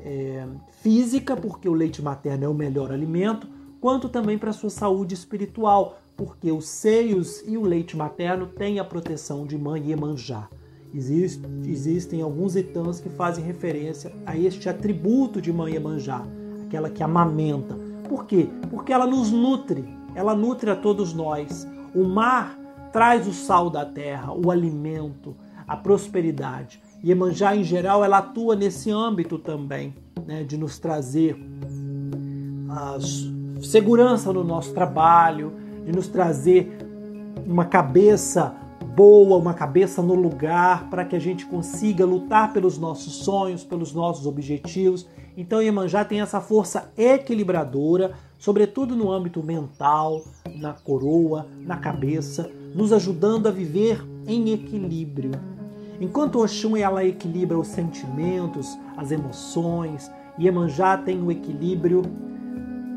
é, 0.00 0.46
física, 0.80 1.36
porque 1.36 1.68
o 1.68 1.74
leite 1.74 2.00
materno 2.00 2.44
é 2.44 2.48
o 2.48 2.54
melhor 2.54 2.90
alimento, 2.90 3.46
quanto 3.78 4.08
também 4.08 4.38
para 4.38 4.50
a 4.50 4.54
sua 4.54 4.70
saúde 4.70 5.12
espiritual, 5.12 5.98
porque 6.16 6.50
os 6.50 6.66
seios 6.66 7.42
e 7.46 7.58
o 7.58 7.62
leite 7.62 7.96
materno 7.96 8.46
têm 8.46 8.78
a 8.78 8.84
proteção 8.84 9.46
de 9.46 9.58
mãe 9.58 9.90
Iemanjá. 9.90 10.48
Existe, 10.94 11.42
existem 11.66 12.22
alguns 12.22 12.56
itãs 12.56 13.00
que 13.00 13.08
fazem 13.10 13.44
referência 13.44 14.12
a 14.24 14.36
este 14.36 14.68
atributo 14.68 15.42
de 15.42 15.52
mãe 15.52 15.74
Iemanjá, 15.74 16.24
aquela 16.66 16.88
que 16.88 17.02
amamenta 17.02 17.91
por 18.12 18.26
quê? 18.26 18.46
Porque 18.68 18.92
ela 18.92 19.06
nos 19.06 19.30
nutre, 19.30 19.88
ela 20.14 20.34
nutre 20.34 20.68
a 20.68 20.76
todos 20.76 21.14
nós. 21.14 21.66
O 21.94 22.04
mar 22.04 22.58
traz 22.92 23.26
o 23.26 23.32
sal 23.32 23.70
da 23.70 23.86
terra, 23.86 24.34
o 24.34 24.50
alimento, 24.50 25.34
a 25.66 25.74
prosperidade. 25.78 26.78
E 27.02 27.10
Emanjá, 27.10 27.56
em 27.56 27.64
geral, 27.64 28.04
ela 28.04 28.18
atua 28.18 28.54
nesse 28.54 28.90
âmbito 28.90 29.38
também, 29.38 29.94
né, 30.26 30.44
de 30.44 30.58
nos 30.58 30.78
trazer 30.78 31.38
segurança 33.62 34.30
no 34.30 34.44
nosso 34.44 34.74
trabalho, 34.74 35.54
de 35.86 35.92
nos 35.92 36.06
trazer 36.06 36.70
uma 37.46 37.64
cabeça 37.64 38.54
boa, 38.94 39.38
uma 39.38 39.54
cabeça 39.54 40.02
no 40.02 40.14
lugar, 40.14 40.90
para 40.90 41.02
que 41.02 41.16
a 41.16 41.18
gente 41.18 41.46
consiga 41.46 42.04
lutar 42.04 42.52
pelos 42.52 42.76
nossos 42.76 43.24
sonhos, 43.24 43.64
pelos 43.64 43.94
nossos 43.94 44.26
objetivos 44.26 45.06
então 45.36 45.62
Iemanjá 45.62 46.04
tem 46.04 46.20
essa 46.20 46.40
força 46.40 46.90
equilibradora, 46.96 48.12
sobretudo 48.38 48.94
no 48.94 49.10
âmbito 49.10 49.42
mental, 49.42 50.24
na 50.56 50.72
coroa, 50.72 51.46
na 51.60 51.76
cabeça, 51.76 52.50
nos 52.74 52.92
ajudando 52.92 53.46
a 53.46 53.50
viver 53.50 54.04
em 54.26 54.52
equilíbrio. 54.52 55.30
Enquanto 56.00 56.40
Oxum 56.40 56.76
ela 56.76 57.04
equilibra 57.04 57.58
os 57.58 57.68
sentimentos, 57.68 58.76
as 58.96 59.10
emoções, 59.10 60.10
Iemanjá 60.38 60.96
tem 60.96 61.22
o 61.22 61.30
equilíbrio 61.30 62.02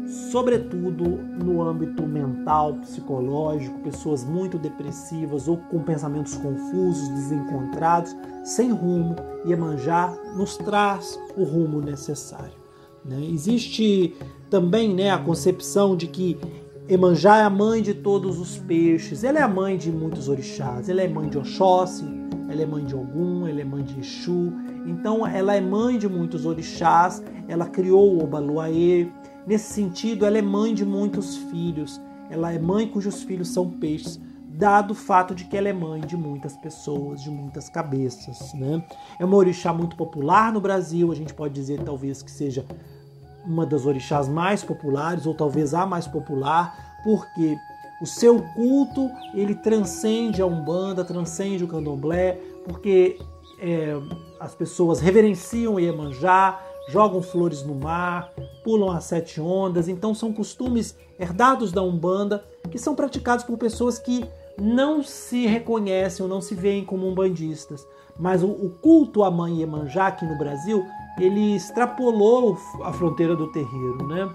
sobretudo 0.08 1.04
no 1.44 1.62
âmbito 1.62 2.04
mental, 2.04 2.76
psicológico, 2.76 3.80
pessoas 3.80 4.24
muito 4.24 4.58
depressivas 4.58 5.48
ou 5.48 5.58
com 5.58 5.80
pensamentos 5.82 6.36
confusos, 6.36 7.10
desencontrados, 7.10 8.16
sem 8.44 8.72
rumo, 8.72 9.16
Iemanjá 9.46 10.16
nos 10.36 10.58
traz 10.58 11.20
o 11.36 11.44
rumo 11.44 11.82
necessário. 11.82 12.54
Né? 13.04 13.24
Existe 13.32 14.16
também 14.50 14.94
né, 14.94 15.12
a 15.12 15.18
concepção 15.18 15.96
de 15.96 16.08
que 16.08 16.38
Emanjá 16.88 17.38
é 17.38 17.44
a 17.44 17.50
mãe 17.50 17.82
de 17.82 17.96
todos 17.96 18.40
os 18.40 18.58
peixes, 18.60 19.24
ela 19.24 19.40
é 19.40 19.42
a 19.42 19.48
mãe 19.48 19.76
de 19.76 19.92
muitos 19.92 20.30
orixás, 20.30 20.88
ela 20.88 21.02
é 21.02 21.08
mãe 21.08 21.28
de 21.28 21.38
Oxóssi, 21.38 22.06
ela 22.48 22.62
é 22.62 22.66
mãe 22.66 22.86
de 22.86 22.96
Ogum, 22.96 23.48
ela 23.48 23.60
é 23.60 23.64
mãe 23.64 23.84
de 23.84 24.00
Exu, 24.00 24.54
então 24.86 25.26
ela 25.26 25.56
é 25.56 25.62
mãe 25.62 25.98
de 25.98 26.08
muitos 26.08 26.46
orixás, 26.46 27.24
ela 27.48 27.66
criou 27.66 28.16
o 28.16 28.24
Obaluaê, 28.24 29.08
Nesse 29.46 29.74
sentido, 29.74 30.26
ela 30.26 30.38
é 30.38 30.42
mãe 30.42 30.74
de 30.74 30.86
muitos 30.86 31.38
filhos. 31.38 32.02
Ela 32.30 32.52
é 32.52 32.60
mãe 32.60 32.88
cujos 32.88 33.22
filhos 33.24 33.50
são 33.50 33.70
peixes, 33.70 34.20
dado 34.48 34.92
o 34.92 34.96
fato 34.96 35.36
de 35.36 35.46
que 35.46 35.56
ela 35.56 35.70
é 35.70 35.74
mãe 35.74 36.02
de 36.02 36.18
muitas 36.18 36.58
pessoas, 36.58 37.22
de 37.22 37.30
muitas 37.30 37.70
cabeças. 37.70 38.54
Né? 38.54 38.84
É 39.20 39.26
uma 39.26 39.38
orixá 39.38 39.72
muito 39.72 39.96
popular 39.96 40.52
no 40.52 40.60
Brasil, 40.60 41.12
a 41.12 41.16
gente 41.16 41.34
pode 41.34 41.54
dizer 41.54 41.82
talvez 41.84 42.24
que 42.24 42.32
seja 42.32 42.66
uma 43.46 43.66
das 43.66 43.86
orixás 43.86 44.28
mais 44.28 44.64
populares, 44.64 45.28
ou 45.28 45.36
talvez 45.36 45.74
a 45.74 45.86
mais 45.86 46.08
popular, 46.08 47.00
porque 47.04 47.56
o 48.02 48.06
seu 48.08 48.42
culto 48.54 49.10
ele 49.34 49.54
transcende 49.54 50.42
a 50.42 50.46
Umbanda, 50.46 51.06
transcende 51.06 51.64
o 51.64 51.68
Candomblé, 51.68 52.40
porque 52.66 53.20
é, 53.60 53.96
as 54.40 54.56
pessoas 54.56 55.00
reverenciam 55.00 55.80
Iemanjá, 55.80 56.60
jogam 56.88 57.22
flores 57.22 57.64
no 57.64 57.76
mar, 57.76 58.32
pulam 58.64 58.92
as 58.92 59.06
sete 59.06 59.40
ondas. 59.42 59.88
Então 59.88 60.14
são 60.14 60.34
costumes 60.34 60.96
herdados 61.20 61.72
da 61.72 61.82
Umbanda 61.82 62.44
que 62.70 62.78
são 62.78 62.96
praticados 62.96 63.46
por 63.46 63.58
pessoas 63.58 63.98
que 64.00 64.26
não 64.60 65.04
se 65.04 65.46
reconhecem 65.46 66.24
ou 66.24 66.30
não 66.30 66.42
se 66.42 66.56
veem 66.56 66.86
como 66.86 67.08
umbandistas. 67.08 67.86
Mas 68.18 68.42
o, 68.42 68.48
o 68.48 68.70
culto 68.82 69.24
à 69.24 69.32
mãe 69.32 69.60
Iemanjá 69.60 70.08
aqui 70.08 70.26
no 70.26 70.38
Brasil, 70.38 70.86
ele 71.20 71.56
extrapolou 71.56 72.58
a 72.84 72.94
fronteira 72.94 73.36
do 73.36 73.52
terreiro, 73.52 74.08
né? 74.08 74.30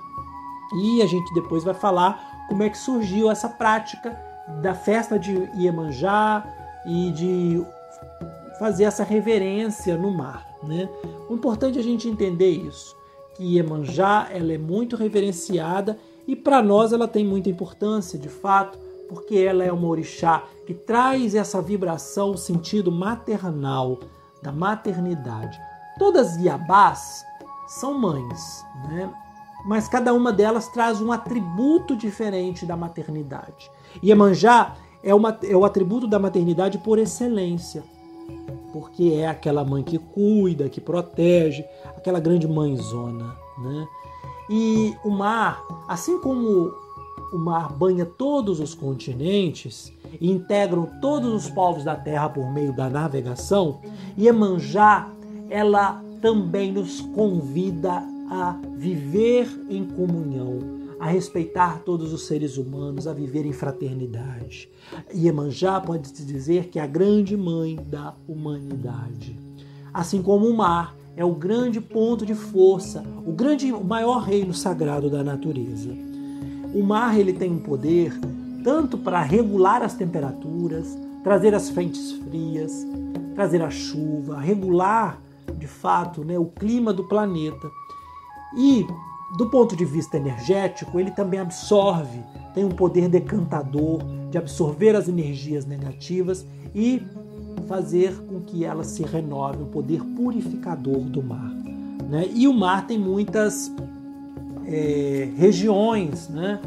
E 0.83 1.03
a 1.03 1.07
gente 1.07 1.33
depois 1.35 1.65
vai 1.65 1.75
falar 1.75 2.47
como 2.49 2.63
é 2.63 2.69
que 2.69 2.79
surgiu 2.79 3.31
essa 3.31 3.49
prática 3.49 4.17
da 4.63 4.75
festa 4.75 5.19
de 5.19 5.49
Iemanjá 5.57 6.45
e 6.85 7.11
de 7.13 7.65
fazer 8.59 8.85
essa 8.85 9.03
reverência 9.03 9.97
no 9.97 10.11
mar, 10.11 10.47
né? 10.63 10.89
O 11.29 11.35
importante 11.35 11.79
é 11.79 11.81
a 11.81 11.85
gente 11.85 12.09
entender 12.09 12.51
isso, 12.51 12.97
que 13.35 13.57
Iemanjá 13.57 14.29
ela 14.31 14.53
é 14.53 14.59
muito 14.59 14.97
reverenciada 14.97 15.99
e 16.27 16.37
para 16.37 16.63
nós 16.63 16.93
ela 16.93 17.09
tem 17.09 17.25
muita 17.25 17.49
importância, 17.49 18.19
de 18.19 18.29
fato, 18.29 18.79
porque 19.09 19.37
ela 19.39 19.65
é 19.65 19.73
uma 19.73 19.89
orixá 19.89 20.45
que 20.67 20.73
traz 20.73 21.35
essa 21.35 21.61
vibração, 21.61 22.31
o 22.31 22.39
sentido 22.39 22.93
maternal, 22.93 23.99
da 24.43 24.53
maternidade. 24.53 25.59
Todas 25.99 26.29
as 26.29 26.37
Iabás 26.43 27.25
são 27.67 27.99
mães, 27.99 28.65
né? 28.89 29.13
mas 29.65 29.89
cada 29.89 30.15
uma 30.15 30.33
delas 30.33 30.69
traz 30.69 31.01
um 31.01 31.13
atributo 31.13 31.97
diferente 31.97 32.65
da 32.65 32.77
maternidade. 32.77 33.71
Iemanjá 34.03 34.77
é, 35.03 35.15
uma, 35.15 35.39
é 35.43 35.57
o 35.57 35.65
atributo 35.65 36.07
da 36.07 36.19
maternidade 36.19 36.79
por 36.79 36.99
excelência, 36.99 37.83
porque 38.73 39.15
é 39.15 39.29
aquela 39.29 39.65
mãe 39.65 39.83
que 39.83 39.99
cuida, 39.99 40.69
que 40.69 40.81
protege, 40.81 41.65
aquela 41.97 42.21
grande 42.21 42.47
mãezona. 42.47 43.37
Né? 43.59 43.89
E 44.49 44.95
o 45.05 45.11
mar, 45.11 45.63
assim 45.89 46.19
como 46.21 46.73
o 47.33 47.39
mar 47.39 47.73
banha 47.73 48.05
todos 48.05 48.59
os 48.61 48.75
continentes 48.75 49.93
e 50.21 50.31
integram 50.31 50.89
todos 51.01 51.33
os 51.33 51.51
povos 51.51 51.85
da 51.85 51.95
terra 51.95 52.29
por 52.29 52.53
meio 52.53 52.75
da 52.75 52.89
navegação, 52.89 53.81
Iemanjá, 54.19 55.09
ela 55.49 56.03
também 56.21 56.73
nos 56.73 57.01
convida 57.01 58.03
a 58.31 58.57
viver 58.77 59.49
em 59.69 59.85
comunhão, 59.85 60.80
a 61.01 61.07
respeitar 61.07 61.81
todos 61.83 62.13
os 62.13 62.27
seres 62.27 62.59
humanos, 62.59 63.07
a 63.07 63.15
viver 63.15 63.47
em 63.47 63.53
fraternidade. 63.53 64.69
Iemanjá 65.15 65.81
pode-se 65.81 66.23
dizer 66.27 66.69
que 66.69 66.79
é 66.79 66.83
a 66.83 66.87
grande 66.87 67.35
mãe 67.39 67.77
da 67.77 68.15
humanidade. 68.29 69.41
Assim 69.95 70.23
como 70.23 70.47
o 70.47 70.55
mar 70.55 70.95
é 71.17 71.25
o 71.25 71.35
grande 71.35 71.81
ponto 71.81 72.27
de 72.27 72.35
força, 72.35 73.03
o 73.27 73.33
grande, 73.33 73.73
o 73.73 73.83
maior 73.83 74.19
reino 74.19 74.53
sagrado 74.53 75.09
da 75.09 75.25
natureza. 75.25 75.91
O 76.75 76.83
mar 76.83 77.19
ele 77.19 77.33
tem 77.33 77.51
um 77.51 77.59
poder 77.59 78.13
tanto 78.63 78.99
para 78.99 79.23
regular 79.23 79.83
as 79.83 79.95
temperaturas, 79.95 80.99
trazer 81.25 81.55
as 81.55 81.71
frentes 81.71 82.13
frias, 82.13 82.87
trazer 83.35 83.63
a 83.63 83.71
chuva, 83.71 84.39
regular 84.39 85.19
de 85.59 85.67
fato 85.67 86.23
né, 86.23 86.39
o 86.39 86.45
clima 86.45 86.93
do 86.93 87.09
planeta. 87.09 87.71
E 88.57 88.87
do 89.37 89.49
ponto 89.49 89.77
de 89.77 89.85
vista 89.85 90.17
energético, 90.17 90.99
ele 90.99 91.11
também 91.11 91.41
absorve, 91.41 92.21
tem 92.55 92.65
um 92.65 92.71
poder 92.71 93.09
decantador 93.09 94.01
de 94.31 94.39
absorver 94.39 94.97
as 94.97 95.09
energias 95.09 95.65
negativas 95.65 96.47
e 96.75 97.03
fazer 97.69 98.17
com 98.27 98.41
que 98.41 98.65
ela 98.65 98.83
se 98.83 99.03
renove, 99.03 99.63
o 99.63 99.67
poder 99.67 100.03
purificador 100.17 101.01
do 101.01 101.23
mar. 101.23 101.51
Né? 102.09 102.29
E 102.35 102.49
o 102.49 102.53
mar 102.53 102.87
tem 102.87 102.99
muitas 102.99 103.73
é, 104.67 105.29
regiões, 105.37 106.29
né? 106.29 106.61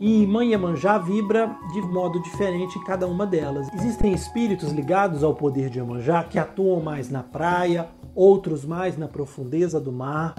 E 0.00 0.24
Iemanjá 0.24 0.98
vibra 0.98 1.56
de 1.72 1.80
modo 1.80 2.20
diferente 2.20 2.78
em 2.78 2.84
cada 2.84 3.06
uma 3.06 3.26
delas. 3.26 3.72
Existem 3.74 4.12
espíritos 4.12 4.70
ligados 4.70 5.22
ao 5.22 5.34
poder 5.34 5.70
de 5.70 5.78
Iemanjá 5.78 6.24
que 6.24 6.38
atuam 6.38 6.80
mais 6.80 7.08
na 7.08 7.22
praia, 7.22 7.88
outros 8.14 8.64
mais 8.64 8.98
na 8.98 9.08
profundeza 9.08 9.80
do 9.80 9.92
mar. 9.92 10.34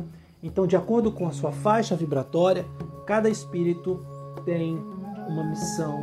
Então, 0.46 0.68
de 0.68 0.76
acordo 0.76 1.12
com 1.12 1.28
a 1.28 1.32
sua 1.32 1.52
faixa 1.52 1.96
vibratória, 1.96 2.68
cada 3.04 3.28
espírito 3.28 4.06
tem 4.46 4.78
uma 5.28 5.44
missão, 5.44 6.00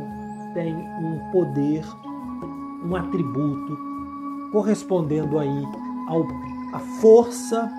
tem 0.53 0.75
um 0.75 1.31
poder, 1.31 1.85
um 2.83 2.93
atributo 2.93 3.77
correspondendo 4.51 5.39
aí 5.39 5.63
ao, 6.09 6.27
à 6.73 6.79
força 6.99 7.71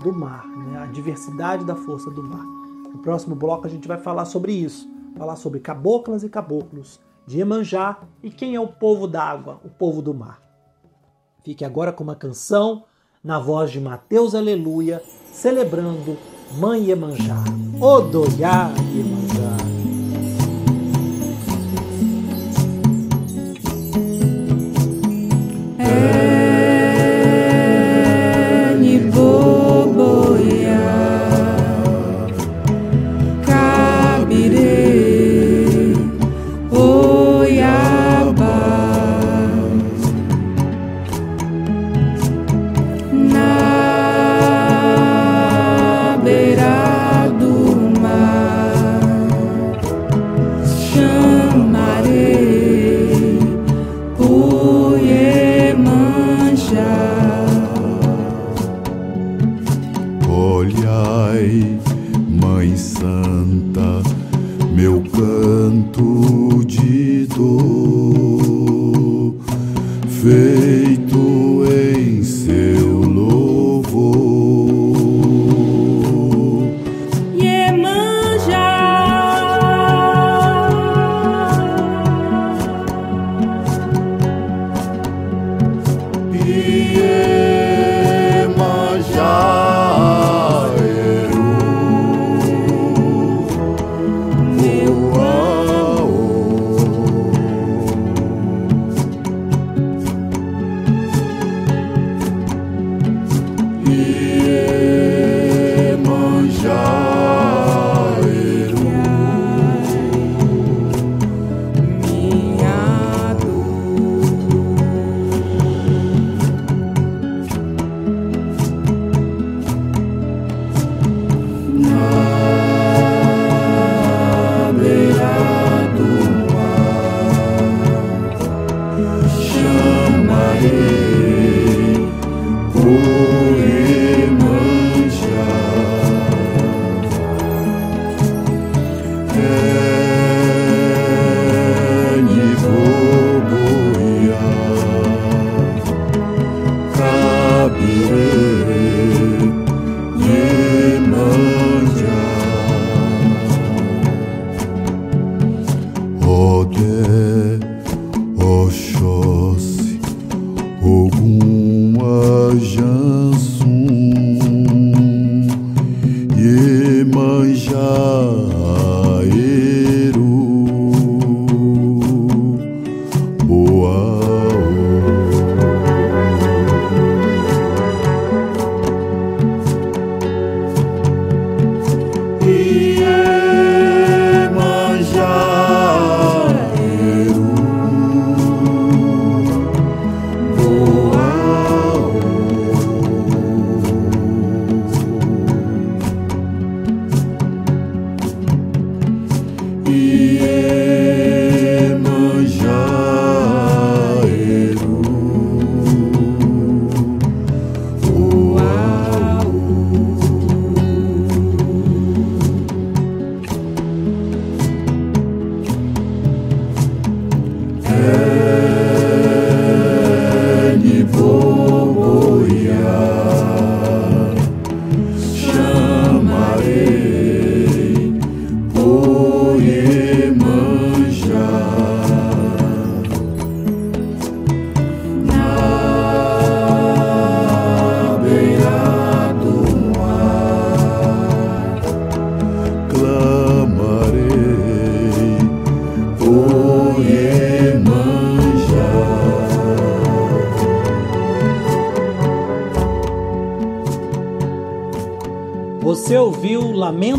do 0.00 0.12
mar, 0.12 0.46
né? 0.46 0.78
a 0.78 0.86
diversidade 0.86 1.64
da 1.64 1.74
força 1.74 2.08
do 2.08 2.22
mar. 2.22 2.44
No 2.92 2.98
próximo 2.98 3.34
bloco 3.34 3.66
a 3.66 3.70
gente 3.70 3.88
vai 3.88 3.98
falar 3.98 4.26
sobre 4.26 4.52
isso, 4.52 4.88
falar 5.18 5.34
sobre 5.34 5.58
caboclas 5.58 6.22
e 6.22 6.28
caboclos 6.28 7.00
de 7.26 7.38
Iemanjá 7.38 7.98
e 8.22 8.30
quem 8.30 8.54
é 8.54 8.60
o 8.60 8.68
povo 8.68 9.08
d'água, 9.08 9.60
o 9.64 9.68
povo 9.68 10.00
do 10.00 10.14
mar. 10.14 10.40
Fique 11.42 11.64
agora 11.64 11.92
com 11.92 12.04
uma 12.04 12.14
canção 12.14 12.84
na 13.24 13.40
voz 13.40 13.72
de 13.72 13.80
Mateus 13.80 14.36
Aleluia, 14.36 15.02
celebrando 15.40 16.18
Mãe 16.58 16.84
Iemanjá. 16.88 17.42
Odoiá 17.80 18.70
Iemanjá. 18.94 19.29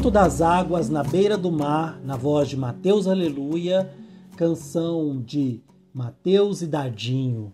Lamento 0.02 0.10
das 0.16 0.42
Águas 0.42 0.90
na 0.90 1.04
Beira 1.04 1.38
do 1.38 1.52
Mar, 1.52 2.02
na 2.04 2.18
voz 2.18 2.50
de 2.50 2.58
Mateus 2.58 3.08
Aleluia, 3.08 3.94
canção 4.36 5.22
de 5.22 5.62
Mateus 5.94 6.64
e 6.64 6.68
Dadinho. 6.68 7.54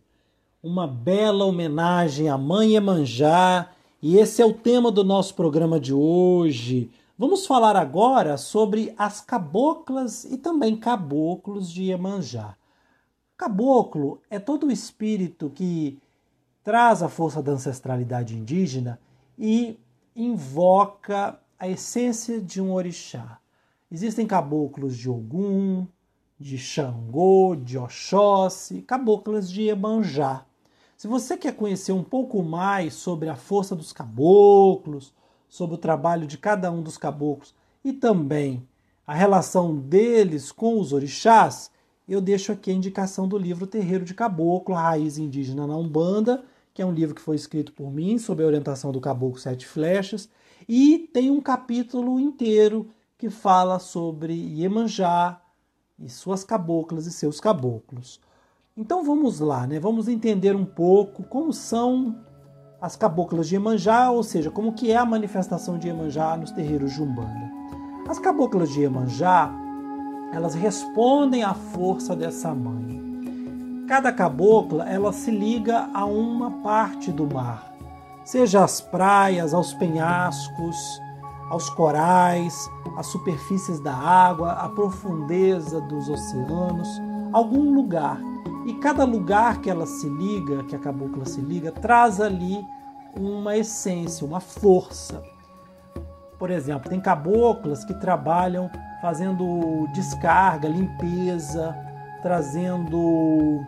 Uma 0.63 0.87
bela 0.87 1.43
homenagem 1.43 2.29
à 2.29 2.37
Mãe 2.37 2.75
Emanjá, 2.75 3.69
e 4.01 4.15
esse 4.15 4.41
é 4.41 4.45
o 4.45 4.53
tema 4.53 4.89
do 4.89 5.03
nosso 5.03 5.35
programa 5.35 5.77
de 5.77 5.93
hoje. 5.93 6.89
Vamos 7.17 7.45
falar 7.45 7.75
agora 7.75 8.37
sobre 8.37 8.93
as 8.97 9.19
caboclas 9.19 10.23
e 10.23 10.37
também 10.37 10.77
caboclos 10.77 11.69
de 11.69 11.83
Iemanjá. 11.83 12.55
Caboclo 13.35 14.21
é 14.29 14.39
todo 14.39 14.67
o 14.67 14.71
espírito 14.71 15.51
que 15.53 15.99
traz 16.63 17.03
a 17.03 17.09
força 17.09 17.43
da 17.43 17.51
ancestralidade 17.51 18.37
indígena 18.37 18.97
e 19.37 19.77
invoca 20.15 21.37
a 21.59 21.67
essência 21.67 22.39
de 22.39 22.61
um 22.61 22.71
orixá. 22.71 23.39
Existem 23.91 24.27
caboclos 24.27 24.95
de 24.95 25.09
Ogum, 25.09 25.87
de 26.39 26.57
Xangô, 26.57 27.55
de 27.55 27.77
Oxóssi, 27.77 28.83
caboclas 28.83 29.49
de 29.49 29.63
Emanjá. 29.63 30.45
Se 30.95 31.07
você 31.07 31.35
quer 31.35 31.55
conhecer 31.55 31.91
um 31.91 32.03
pouco 32.03 32.43
mais 32.43 32.93
sobre 32.93 33.27
a 33.27 33.35
força 33.35 33.75
dos 33.75 33.91
caboclos, 33.91 35.13
sobre 35.49 35.75
o 35.75 35.79
trabalho 35.79 36.27
de 36.27 36.37
cada 36.37 36.71
um 36.71 36.81
dos 36.81 36.97
caboclos 36.97 37.55
e 37.83 37.91
também 37.91 38.67
a 39.05 39.13
relação 39.13 39.75
deles 39.75 40.51
com 40.51 40.79
os 40.79 40.93
orixás, 40.93 41.71
eu 42.07 42.21
deixo 42.21 42.51
aqui 42.51 42.69
a 42.69 42.73
indicação 42.73 43.27
do 43.27 43.37
livro 43.37 43.65
Terreiro 43.65 44.05
de 44.05 44.13
Caboclo, 44.13 44.75
a 44.75 44.81
Raiz 44.81 45.17
Indígena 45.17 45.65
na 45.65 45.75
Umbanda, 45.75 46.43
que 46.73 46.81
é 46.81 46.85
um 46.85 46.93
livro 46.93 47.15
que 47.15 47.21
foi 47.21 47.35
escrito 47.35 47.71
por 47.73 47.91
mim, 47.91 48.19
sob 48.19 48.43
a 48.43 48.47
orientação 48.47 48.91
do 48.91 49.01
Caboclo 49.01 49.39
Sete 49.39 49.65
Flechas, 49.65 50.29
e 50.67 51.09
tem 51.13 51.31
um 51.31 51.39
capítulo 51.39 52.19
inteiro 52.19 52.89
que 53.17 53.29
fala 53.29 53.79
sobre 53.79 54.33
Iemanjá 54.33 55.41
e 55.99 56.09
suas 56.09 56.43
caboclas 56.43 57.07
e 57.07 57.11
seus 57.11 57.39
caboclos. 57.39 58.19
Então 58.75 59.03
vamos 59.03 59.39
lá, 59.39 59.65
né? 59.65 59.79
Vamos 59.79 60.07
entender 60.07 60.55
um 60.55 60.65
pouco 60.65 61.23
como 61.23 61.51
são 61.51 62.15
as 62.79 62.95
caboclas 62.95 63.47
de 63.47 63.55
Iemanjá, 63.55 64.11
ou 64.11 64.21
seja, 64.21 64.51
como 64.51 64.73
que 64.73 64.91
é 64.91 64.97
a 64.97 65.05
manifestação 65.05 65.79
de 65.79 65.87
Iemanjá 65.87 66.37
nos 66.37 66.51
terreiros 66.51 66.93
de 66.93 67.01
Umbanda. 67.01 67.51
As 68.07 68.19
caboclas 68.19 68.69
de 68.69 68.81
Iemanjá, 68.81 69.51
elas 70.31 70.53
respondem 70.53 71.43
à 71.43 71.53
força 71.53 72.15
dessa 72.15 72.53
mãe. 72.53 73.85
Cada 73.87 74.11
cabocla 74.11 74.87
ela 74.87 75.11
se 75.11 75.31
liga 75.31 75.89
a 75.93 76.05
uma 76.05 76.51
parte 76.61 77.11
do 77.11 77.25
mar, 77.25 77.73
seja 78.27 78.61
às 78.61 78.81
praias, 78.81 79.53
aos 79.53 79.73
penhascos, 79.73 81.01
aos 81.49 81.69
corais, 81.69 82.69
às 82.97 83.07
superfícies 83.07 83.79
da 83.79 83.93
água, 83.93 84.51
à 84.51 84.67
profundeza 84.67 85.79
dos 85.79 86.09
oceanos, 86.09 86.89
algum 87.31 87.73
lugar. 87.73 88.19
E 88.65 88.73
cada 88.73 89.05
lugar 89.05 89.61
que 89.61 89.69
ela 89.69 89.85
se 89.85 90.09
liga, 90.09 90.61
que 90.65 90.75
a 90.75 90.79
cabocla 90.79 91.25
se 91.25 91.39
liga, 91.39 91.71
traz 91.71 92.19
ali 92.19 92.59
uma 93.17 93.55
essência, 93.55 94.27
uma 94.27 94.41
força. 94.41 95.23
Por 96.37 96.51
exemplo, 96.51 96.89
tem 96.89 96.99
caboclas 96.99 97.85
que 97.85 97.93
trabalham 97.93 98.69
fazendo 99.01 99.87
descarga, 99.93 100.67
limpeza, 100.67 101.73
trazendo 102.21 103.61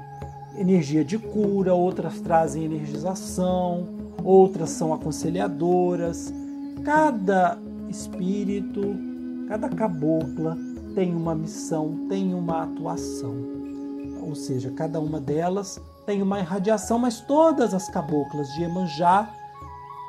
energia 0.57 1.05
de 1.05 1.17
cura, 1.17 1.73
outras 1.73 2.19
trazem 2.19 2.65
energização, 2.65 3.98
outras 4.23 4.69
são 4.69 4.93
aconselhadoras. 4.93 6.33
Cada 6.83 7.57
espírito, 7.89 8.95
cada 9.47 9.69
cabocla 9.69 10.57
tem 10.95 11.15
uma 11.15 11.35
missão, 11.35 12.07
tem 12.07 12.33
uma 12.33 12.63
atuação. 12.63 13.35
Ou 14.21 14.35
seja, 14.35 14.71
cada 14.71 14.99
uma 14.99 15.19
delas 15.19 15.81
tem 16.05 16.21
uma 16.21 16.39
irradiação, 16.39 16.99
mas 16.99 17.21
todas 17.21 17.73
as 17.73 17.89
caboclas 17.89 18.47
de 18.53 18.63
Emanjá 18.63 19.29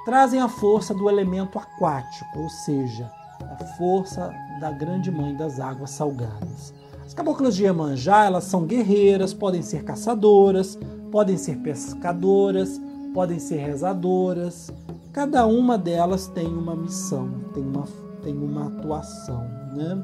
trazem 0.04 0.40
a 0.40 0.48
força 0.48 0.94
do 0.94 1.08
elemento 1.08 1.58
aquático, 1.58 2.38
ou 2.38 2.48
seja, 2.48 3.10
a 3.40 3.64
força 3.76 4.32
da 4.60 4.70
grande 4.70 5.10
mãe 5.10 5.34
das 5.34 5.60
águas 5.60 5.90
salgadas. 5.90 6.72
As 7.04 7.14
caboclas 7.14 7.56
de 7.56 7.64
Iemanjá, 7.64 8.24
elas 8.24 8.44
são 8.44 8.64
guerreiras, 8.64 9.34
podem 9.34 9.62
ser 9.62 9.82
caçadoras, 9.82 10.78
podem 11.10 11.36
ser 11.36 11.56
pescadoras, 11.56 12.80
podem 13.12 13.38
ser 13.38 13.58
rezadoras. 13.58 14.72
Cada 15.12 15.46
uma 15.46 15.76
delas 15.76 16.26
tem 16.28 16.46
uma 16.46 16.74
missão, 16.74 17.30
tem 17.52 17.62
uma, 17.62 17.84
tem 18.22 18.36
uma 18.36 18.68
atuação. 18.68 19.42
Né? 19.74 20.02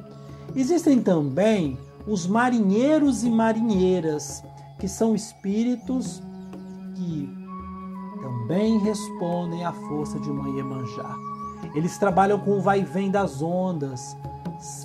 Existem 0.55 1.01
também 1.01 1.79
os 2.07 2.27
marinheiros 2.27 3.25
e 3.25 3.31
marinheiras, 3.31 4.43
que 4.79 4.89
são 4.89 5.15
espíritos 5.15 6.23
que 6.95 7.29
também 8.21 8.79
respondem 8.79 9.65
à 9.65 9.73
força 9.73 10.19
de 10.21 10.31
Mãe 10.31 10.57
Iemanjá. 10.57 11.15
Eles 11.75 11.99
trabalham 11.99 12.39
com 12.39 12.59
o 12.59 12.61
vai 12.61 12.81
e 12.81 12.85
vem 12.85 13.11
das 13.11 13.43
ondas, 13.43 14.17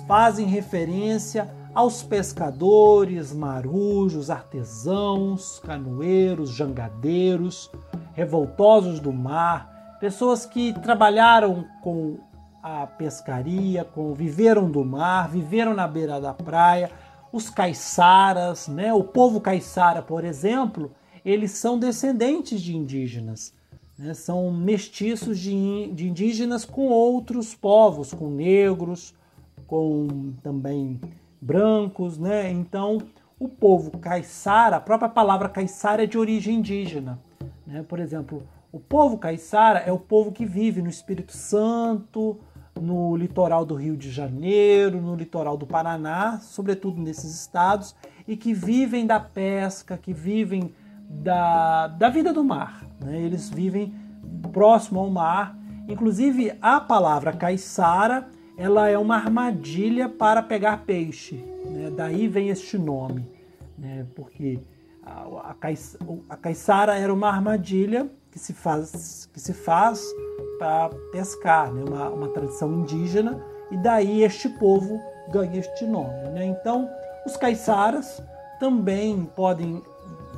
fazem 0.06 0.46
referência 0.46 1.48
aos 1.74 2.02
pescadores, 2.02 3.32
marujos, 3.32 4.28
artesãos, 4.28 5.58
canoeiros, 5.60 6.50
jangadeiros, 6.50 7.70
revoltosos 8.12 9.00
do 9.00 9.12
mar, 9.12 9.96
pessoas 9.98 10.44
que 10.44 10.72
trabalharam 10.80 11.64
com 11.82 12.18
a 12.62 12.86
pescaria, 12.86 13.84
com 13.84 14.12
viveram 14.12 14.70
do 14.70 14.84
mar, 14.84 15.28
viveram 15.28 15.74
na 15.74 15.88
beira 15.88 16.20
da 16.20 16.34
praia, 16.34 16.90
os 17.32 17.48
caiçaras, 17.48 18.68
né? 18.68 18.92
O 18.92 19.02
povo 19.02 19.40
caiçara, 19.40 20.02
por 20.02 20.24
exemplo, 20.24 20.92
eles 21.24 21.52
são 21.52 21.78
descendentes 21.78 22.60
de 22.60 22.76
indígenas, 22.76 23.54
né? 23.98 24.12
são 24.12 24.52
mestiços 24.52 25.38
de, 25.38 25.90
de 25.94 26.08
indígenas 26.08 26.64
com 26.66 26.88
outros 26.88 27.54
povos, 27.54 28.12
com 28.12 28.28
negros, 28.28 29.14
com 29.66 30.34
também 30.42 31.00
brancos, 31.42 32.16
né? 32.16 32.48
Então, 32.50 32.98
o 33.38 33.48
povo 33.48 33.98
caiçara, 33.98 34.76
a 34.76 34.80
própria 34.80 35.08
palavra 35.08 35.48
caiçara 35.48 36.04
é 36.04 36.06
de 36.06 36.16
origem 36.16 36.56
indígena, 36.56 37.18
né? 37.66 37.82
Por 37.82 37.98
exemplo, 37.98 38.44
O 38.72 38.80
povo 38.80 39.18
caiçara 39.18 39.80
é 39.80 39.92
o 39.92 39.98
povo 39.98 40.32
que 40.32 40.46
vive 40.46 40.80
no 40.80 40.88
Espírito 40.88 41.36
Santo, 41.36 42.40
no 42.80 43.14
litoral 43.14 43.66
do 43.66 43.74
Rio 43.74 43.98
de 43.98 44.10
Janeiro, 44.10 44.98
no 44.98 45.14
litoral 45.14 45.58
do 45.58 45.66
Paraná, 45.66 46.40
sobretudo 46.40 46.98
nesses 46.98 47.38
estados, 47.38 47.94
e 48.26 48.34
que 48.34 48.54
vivem 48.54 49.06
da 49.06 49.20
pesca, 49.20 49.98
que 49.98 50.14
vivem 50.14 50.72
da, 51.06 51.88
da 51.88 52.08
vida 52.08 52.32
do 52.32 52.42
mar. 52.42 52.86
Né? 52.98 53.20
Eles 53.20 53.50
vivem 53.50 53.94
próximo 54.52 55.00
ao 55.00 55.10
mar. 55.10 55.54
Inclusive, 55.86 56.54
a 56.62 56.80
palavra 56.80 57.34
caiçara 57.34 58.26
ela 58.56 58.88
é 58.88 58.98
uma 58.98 59.16
armadilha 59.16 60.08
para 60.08 60.42
pegar 60.42 60.84
peixe. 60.84 61.36
Né? 61.64 61.90
Daí 61.94 62.28
vem 62.28 62.48
este 62.48 62.76
nome, 62.78 63.26
né? 63.78 64.06
porque 64.14 64.58
a, 65.04 65.54
a, 66.28 66.36
caiçara 66.36 66.96
era 66.96 67.12
uma 67.12 67.28
armadilha 67.28 68.08
que 68.30 68.38
se 68.38 68.52
faz, 68.52 69.28
que 69.32 69.40
se 69.40 69.52
faz 69.52 70.04
para 70.58 70.90
pescar, 71.10 71.72
né? 71.72 71.84
uma, 71.86 72.08
uma 72.10 72.28
tradição 72.28 72.72
indígena, 72.72 73.42
e 73.70 73.76
daí 73.76 74.22
este 74.22 74.48
povo 74.48 75.00
ganha 75.30 75.58
este 75.58 75.84
nome. 75.84 76.28
Né? 76.30 76.46
Então, 76.46 76.88
os 77.26 77.36
caiçaras 77.36 78.22
também 78.60 79.24
podem 79.34 79.82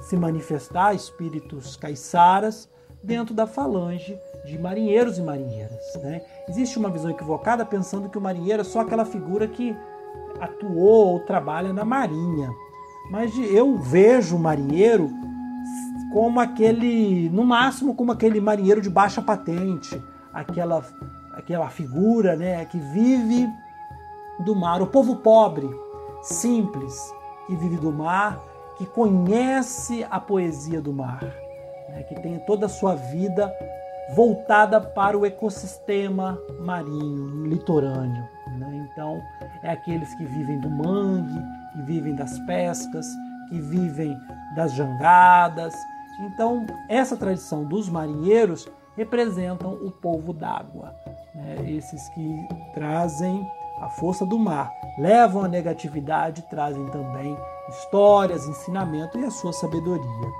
se 0.02 0.16
manifestar, 0.16 0.94
espíritos 0.94 1.76
caiçaras, 1.76 2.68
dentro 3.02 3.34
da 3.34 3.46
falange 3.46 4.18
de 4.44 4.58
marinheiros 4.58 5.18
e 5.18 5.22
marinheiras. 5.22 5.94
Né? 6.02 6.22
Existe 6.48 6.78
uma 6.78 6.90
visão 6.90 7.10
equivocada 7.10 7.64
pensando 7.64 8.08
que 8.08 8.18
o 8.18 8.20
marinheiro 8.20 8.60
é 8.60 8.64
só 8.64 8.80
aquela 8.80 9.04
figura 9.04 9.48
que 9.48 9.76
atuou 10.40 11.12
ou 11.12 11.20
trabalha 11.20 11.72
na 11.72 11.84
marinha. 11.84 12.50
Mas 13.10 13.36
eu 13.36 13.76
vejo 13.76 14.36
o 14.36 14.38
marinheiro 14.38 15.10
como 16.12 16.38
aquele, 16.38 17.28
no 17.30 17.44
máximo, 17.44 17.94
como 17.94 18.12
aquele 18.12 18.40
marinheiro 18.40 18.80
de 18.80 18.88
baixa 18.88 19.20
patente, 19.20 20.00
aquela, 20.32 20.84
aquela 21.32 21.68
figura 21.68 22.36
né, 22.36 22.64
que 22.66 22.78
vive 22.78 23.48
do 24.44 24.54
mar, 24.54 24.80
o 24.80 24.86
povo 24.86 25.16
pobre, 25.16 25.68
simples, 26.22 27.12
que 27.46 27.56
vive 27.56 27.76
do 27.78 27.92
mar, 27.92 28.40
que 28.76 28.86
conhece 28.86 30.06
a 30.10 30.20
poesia 30.20 30.80
do 30.80 30.92
mar, 30.92 31.22
né, 31.88 32.02
que 32.04 32.14
tem 32.14 32.38
toda 32.40 32.66
a 32.66 32.68
sua 32.68 32.94
vida 32.94 33.52
voltada 34.10 34.80
para 34.80 35.16
o 35.16 35.24
ecossistema 35.24 36.38
marinho, 36.60 37.46
litorâneo. 37.46 38.28
Né? 38.58 38.88
Então, 38.90 39.20
é 39.62 39.70
aqueles 39.70 40.14
que 40.14 40.24
vivem 40.24 40.60
do 40.60 40.70
mangue, 40.70 41.42
que 41.72 41.82
vivem 41.82 42.14
das 42.14 42.38
pescas, 42.40 43.06
que 43.48 43.60
vivem 43.60 44.16
das 44.54 44.72
jangadas. 44.72 45.74
Então, 46.20 46.66
essa 46.88 47.16
tradição 47.16 47.64
dos 47.64 47.88
marinheiros 47.88 48.68
representam 48.96 49.72
o 49.72 49.90
povo 49.90 50.32
d'água, 50.32 50.94
né? 51.34 51.56
esses 51.70 52.08
que 52.10 52.48
trazem 52.72 53.44
a 53.80 53.88
força 53.88 54.24
do 54.24 54.38
mar, 54.38 54.70
levam 54.98 55.42
a 55.42 55.48
negatividade, 55.48 56.42
trazem 56.48 56.86
também 56.90 57.36
histórias, 57.68 58.46
ensinamento 58.46 59.18
e 59.18 59.24
a 59.24 59.30
sua 59.30 59.52
sabedoria. 59.52 60.30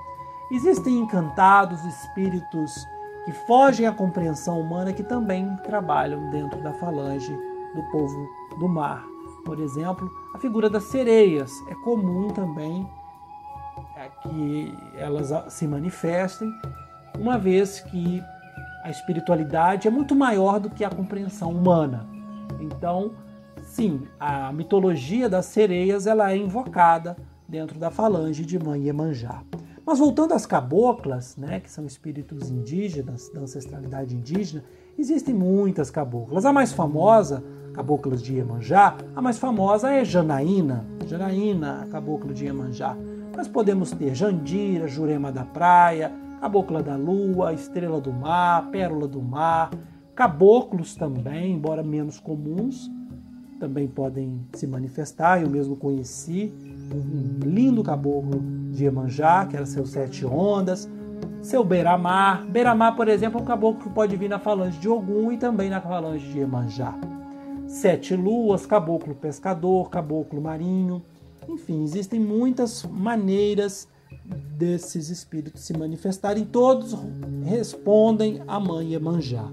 Existem 0.53 0.99
encantados, 0.99 1.85
espíritos 1.85 2.87
que 3.25 3.33
fogem 3.47 3.87
à 3.87 3.93
compreensão 3.93 4.61
humana 4.61 4.93
que 4.93 5.03
também 5.03 5.57
trabalham 5.65 6.31
dentro 6.31 6.63
da 6.63 6.73
falange 6.75 7.33
do 7.75 7.83
povo 7.91 8.29
do 8.59 8.69
mar. 8.69 9.05
Por 9.45 9.61
exemplo, 9.61 10.11
a 10.35 10.39
figura 10.39 10.71
das 10.71 10.85
sereias 10.85 11.53
é 11.69 11.75
comum 11.77 12.29
também 12.29 12.87
é, 13.97 14.09
que 14.23 14.75
elas 14.97 15.33
se 15.53 15.67
manifestem, 15.67 16.53
uma 17.19 17.39
vez 17.39 17.81
que 17.81 18.23
a 18.83 18.91
espiritualidade 18.91 19.89
é 19.89 19.91
muito 19.91 20.15
maior 20.15 20.61
do 20.61 20.71
que 20.71 20.85
a 20.85 20.91
compreensão 20.91 21.51
humana. 21.51 22.07
Então, 22.61 23.13
sim, 23.63 24.03
a 24.21 24.53
mitologia 24.53 25.29
das 25.29 25.47
sereias 25.47 26.07
ela 26.07 26.31
é 26.31 26.37
invocada 26.37 27.17
dentro 27.49 27.79
da 27.79 27.91
falange 27.91 28.45
de 28.45 28.59
Mãe 28.59 28.83
Iemanjá. 28.83 29.43
Mas 29.87 29.99
voltando 29.99 30.33
às 30.33 30.47
caboclas, 30.47 31.37
né, 31.37 31.61
que 31.61 31.71
são 31.71 31.85
espíritos 31.85 32.51
indígenas, 32.51 33.29
da 33.29 33.41
ancestralidade 33.41 34.17
indígena, 34.17 34.65
existem 34.99 35.35
muitas 35.35 35.91
caboclas. 35.91 36.47
A 36.47 36.53
mais 36.53 36.73
famosa, 36.73 37.45
caboclas 37.75 38.23
de 38.23 38.35
Iemanjá, 38.35 38.97
a 39.15 39.21
mais 39.21 39.39
famosa 39.39 39.91
é 39.91 40.03
Janaína, 40.03 40.87
Janaína, 41.07 41.83
a 41.83 41.87
cabocla 41.87 42.33
de 42.33 42.47
Iemanjá. 42.47 42.97
Nós 43.37 43.47
podemos 43.47 43.91
ter 43.91 44.15
Jandira, 44.15 44.89
Jurema 44.89 45.31
da 45.31 45.45
Praia, 45.45 46.13
Cabocla 46.41 46.83
da 46.83 46.97
Lua, 46.97 47.53
Estrela 47.53 48.01
do 48.01 48.13
Mar, 48.13 48.71
Pérola 48.71 49.09
do 49.09 49.21
Mar, 49.21 49.71
caboclos 50.15 50.95
também, 50.95 51.55
embora 51.55 51.83
menos 51.83 52.21
comuns, 52.21 52.91
também 53.59 53.89
podem 53.89 54.41
se 54.53 54.67
manifestar. 54.67 55.43
Eu 55.43 55.49
mesmo 55.49 55.75
conheci 55.75 56.53
um 56.93 57.39
lindo 57.45 57.83
caboclo 57.83 58.41
de 58.71 58.85
Iemanjá, 58.85 59.47
que 59.47 59.57
era 59.57 59.67
seus 59.67 59.91
sete 59.91 60.27
ondas, 60.27 60.89
seu 61.41 61.65
Beiramar. 61.65 62.45
Beiramar, 62.47 62.97
por 62.97 63.09
exemplo, 63.09 63.39
é 63.39 63.43
um 63.43 63.47
caboclo 63.47 63.83
que 63.83 63.91
pode 63.91 64.17
vir 64.17 64.29
na 64.29 64.39
falange 64.39 64.79
de 64.79 64.89
Ogum 64.89 65.33
e 65.33 65.37
também 65.37 65.71
na 65.71 65.81
falange 65.81 66.27
de 66.33 66.39
Iemanjá. 66.39 66.95
Sete 67.67 68.15
luas, 68.15 68.67
caboclo 68.67 69.15
pescador, 69.15 69.91
caboclo 69.91 70.41
marinho. 70.41 71.03
Enfim, 71.49 71.83
existem 71.83 72.21
muitas 72.21 72.85
maneiras 72.85 73.89
desses 74.57 75.11
espíritos 75.11 75.63
se 75.63 75.77
manifestarem. 75.77 76.45
Todos 76.45 76.97
respondem 77.45 78.43
à 78.47 78.59
mãe 78.59 78.93
Iemanjá. 78.93 79.45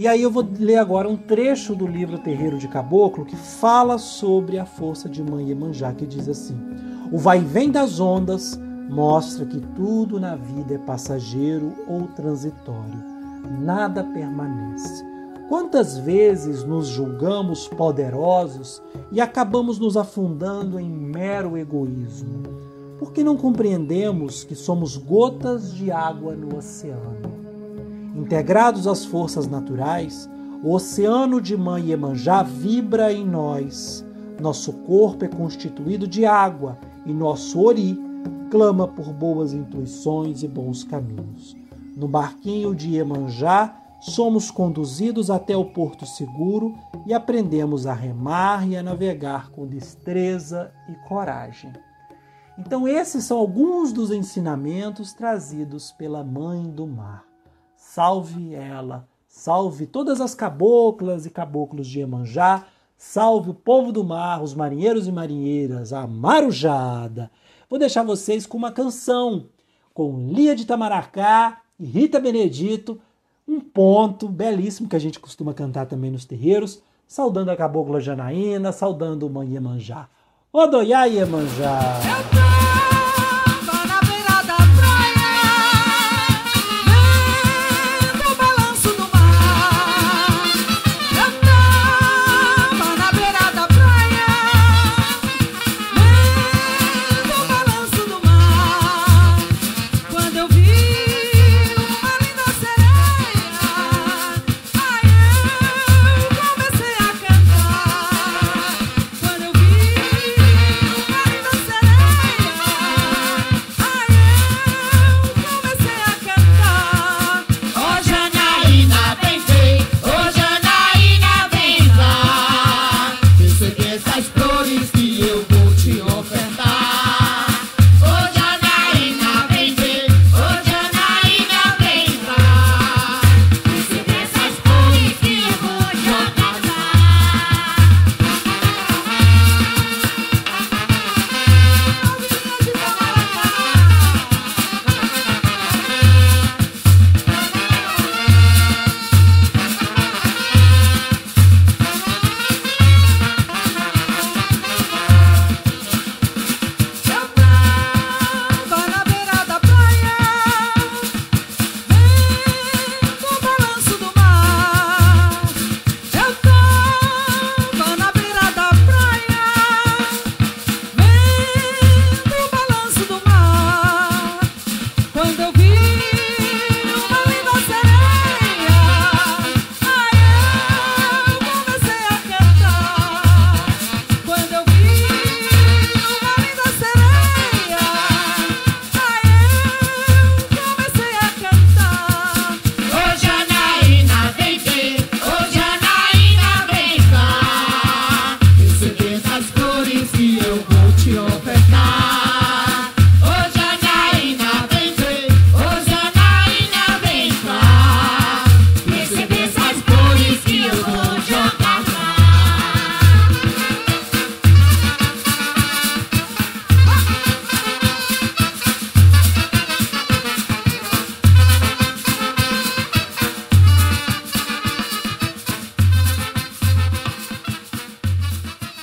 E 0.00 0.08
aí 0.08 0.22
eu 0.22 0.30
vou 0.30 0.48
ler 0.58 0.78
agora 0.78 1.06
um 1.06 1.14
trecho 1.14 1.74
do 1.74 1.86
livro 1.86 2.16
Terreiro 2.16 2.56
de 2.56 2.66
Caboclo 2.66 3.26
que 3.26 3.36
fala 3.36 3.98
sobre 3.98 4.58
a 4.58 4.64
força 4.64 5.10
de 5.10 5.22
Mãe 5.22 5.50
Iemanjá, 5.50 5.92
que 5.92 6.06
diz 6.06 6.26
assim: 6.26 6.56
O 7.12 7.18
vai 7.18 7.40
vem 7.40 7.70
das 7.70 8.00
ondas 8.00 8.58
mostra 8.88 9.44
que 9.44 9.60
tudo 9.76 10.18
na 10.18 10.36
vida 10.36 10.72
é 10.72 10.78
passageiro 10.78 11.74
ou 11.86 12.06
transitório, 12.16 13.04
nada 13.60 14.02
permanece. 14.02 15.04
Quantas 15.50 15.98
vezes 15.98 16.64
nos 16.64 16.88
julgamos 16.88 17.68
poderosos 17.68 18.82
e 19.12 19.20
acabamos 19.20 19.78
nos 19.78 19.98
afundando 19.98 20.80
em 20.80 20.88
mero 20.88 21.58
egoísmo? 21.58 22.42
Porque 22.98 23.22
não 23.22 23.36
compreendemos 23.36 24.44
que 24.44 24.54
somos 24.54 24.96
gotas 24.96 25.74
de 25.74 25.92
água 25.92 26.34
no 26.34 26.56
oceano? 26.56 27.39
Integrados 28.20 28.86
às 28.86 29.02
forças 29.02 29.46
naturais, 29.46 30.28
o 30.62 30.74
oceano 30.74 31.40
de 31.40 31.56
Mãe 31.56 31.86
Iemanjá 31.86 32.42
vibra 32.42 33.10
em 33.10 33.26
nós. 33.26 34.04
Nosso 34.38 34.74
corpo 34.74 35.24
é 35.24 35.28
constituído 35.28 36.06
de 36.06 36.26
água 36.26 36.78
e 37.06 37.14
nosso 37.14 37.58
ori 37.58 37.98
clama 38.50 38.86
por 38.86 39.10
boas 39.14 39.54
intuições 39.54 40.42
e 40.42 40.48
bons 40.48 40.84
caminhos. 40.84 41.56
No 41.96 42.06
barquinho 42.06 42.74
de 42.74 42.90
Iemanjá, 42.90 43.74
somos 44.02 44.50
conduzidos 44.50 45.30
até 45.30 45.56
o 45.56 45.64
porto 45.64 46.04
seguro 46.04 46.74
e 47.06 47.14
aprendemos 47.14 47.86
a 47.86 47.94
remar 47.94 48.68
e 48.68 48.76
a 48.76 48.82
navegar 48.82 49.50
com 49.50 49.66
destreza 49.66 50.70
e 50.90 51.08
coragem. 51.08 51.72
Então, 52.58 52.86
esses 52.86 53.24
são 53.24 53.38
alguns 53.38 53.94
dos 53.94 54.10
ensinamentos 54.10 55.14
trazidos 55.14 55.90
pela 55.92 56.22
Mãe 56.22 56.70
do 56.70 56.86
Mar. 56.86 57.29
Salve 57.92 58.54
ela, 58.54 59.08
salve 59.26 59.84
todas 59.84 60.20
as 60.20 60.32
caboclas 60.32 61.26
e 61.26 61.30
caboclos 61.30 61.88
de 61.88 61.98
Iemanjá, 61.98 62.64
salve 62.96 63.50
o 63.50 63.54
povo 63.54 63.90
do 63.90 64.04
mar, 64.04 64.40
os 64.44 64.54
marinheiros 64.54 65.08
e 65.08 65.12
marinheiras, 65.12 65.92
a 65.92 66.06
marujada. 66.06 67.32
Vou 67.68 67.80
deixar 67.80 68.04
vocês 68.04 68.46
com 68.46 68.56
uma 68.56 68.70
canção 68.70 69.46
com 69.92 70.28
Lia 70.28 70.54
de 70.54 70.66
Tamaracá 70.66 71.62
e 71.80 71.84
Rita 71.84 72.20
Benedito, 72.20 72.96
um 73.46 73.58
ponto 73.58 74.28
belíssimo 74.28 74.88
que 74.88 74.94
a 74.94 75.00
gente 75.00 75.18
costuma 75.18 75.52
cantar 75.52 75.86
também 75.86 76.12
nos 76.12 76.24
terreiros, 76.24 76.80
saudando 77.08 77.48
a 77.48 77.56
cabocla 77.56 77.98
Janaína, 77.98 78.70
saudando 78.70 79.26
o 79.26 79.42
Iemanjá. 79.42 80.08
Odoiá 80.52 81.06
Iemanjá! 81.06 81.98
Eu 82.04 82.40
vi 82.44 82.49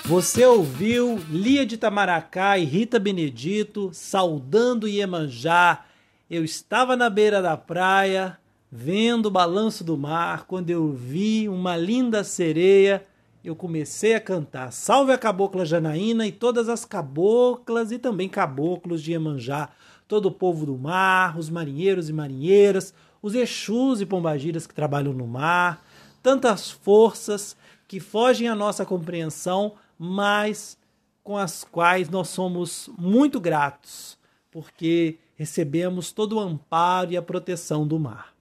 Você 0.08 0.46
ouviu 0.46 1.20
Lia 1.30 1.66
de 1.66 1.76
Tamaracá 1.76 2.58
e 2.58 2.64
Rita 2.64 2.98
Benedito 2.98 3.90
saudando 3.92 4.88
Iemanjá. 4.88 5.84
Eu 6.32 6.46
estava 6.46 6.96
na 6.96 7.10
beira 7.10 7.42
da 7.42 7.58
praia, 7.58 8.40
vendo 8.72 9.26
o 9.26 9.32
balanço 9.32 9.84
do 9.84 9.98
mar, 9.98 10.46
quando 10.46 10.70
eu 10.70 10.94
vi 10.94 11.50
uma 11.50 11.76
linda 11.76 12.24
sereia, 12.24 13.04
eu 13.44 13.54
comecei 13.54 14.16
a 14.16 14.22
cantar. 14.22 14.72
Salve 14.72 15.12
a 15.12 15.18
Cabocla 15.18 15.66
Janaína 15.66 16.26
e 16.26 16.32
todas 16.32 16.70
as 16.70 16.86
caboclas 16.86 17.92
e 17.92 18.00
também 18.00 18.30
caboclos 18.30 19.04
de 19.04 19.12
Iemanjá, 19.12 19.68
todo 20.08 20.28
o 20.28 20.32
povo 20.32 20.66
do 20.66 20.78
mar, 20.78 21.38
os 21.38 21.50
marinheiros 21.50 22.08
e 22.08 22.14
marinheiras, 22.14 22.94
os 23.22 23.36
exus 23.36 24.00
e 24.00 24.06
pombagiras 24.06 24.66
que 24.66 24.74
trabalham 24.74 25.12
no 25.12 25.28
mar, 25.28 25.86
tantas 26.24 26.72
forças 26.72 27.58
que 27.90 28.00
fogem 28.00 28.48
à 28.48 28.56
nossa 28.56 28.86
compreensão, 28.86 29.74
mas 29.98 30.78
com 31.24 31.38
as 31.38 31.64
quais 31.64 32.10
nós 32.10 32.30
somos 32.30 32.90
muito 32.98 33.40
gratos, 33.40 34.18
porque 34.52 35.18
recebemos 35.36 36.12
todo 36.12 36.38
o 36.38 36.40
amparo 36.40 37.12
e 37.12 37.18
a 37.18 37.22
proteção 37.22 37.86
do 37.86 38.00
mar. 38.00 38.34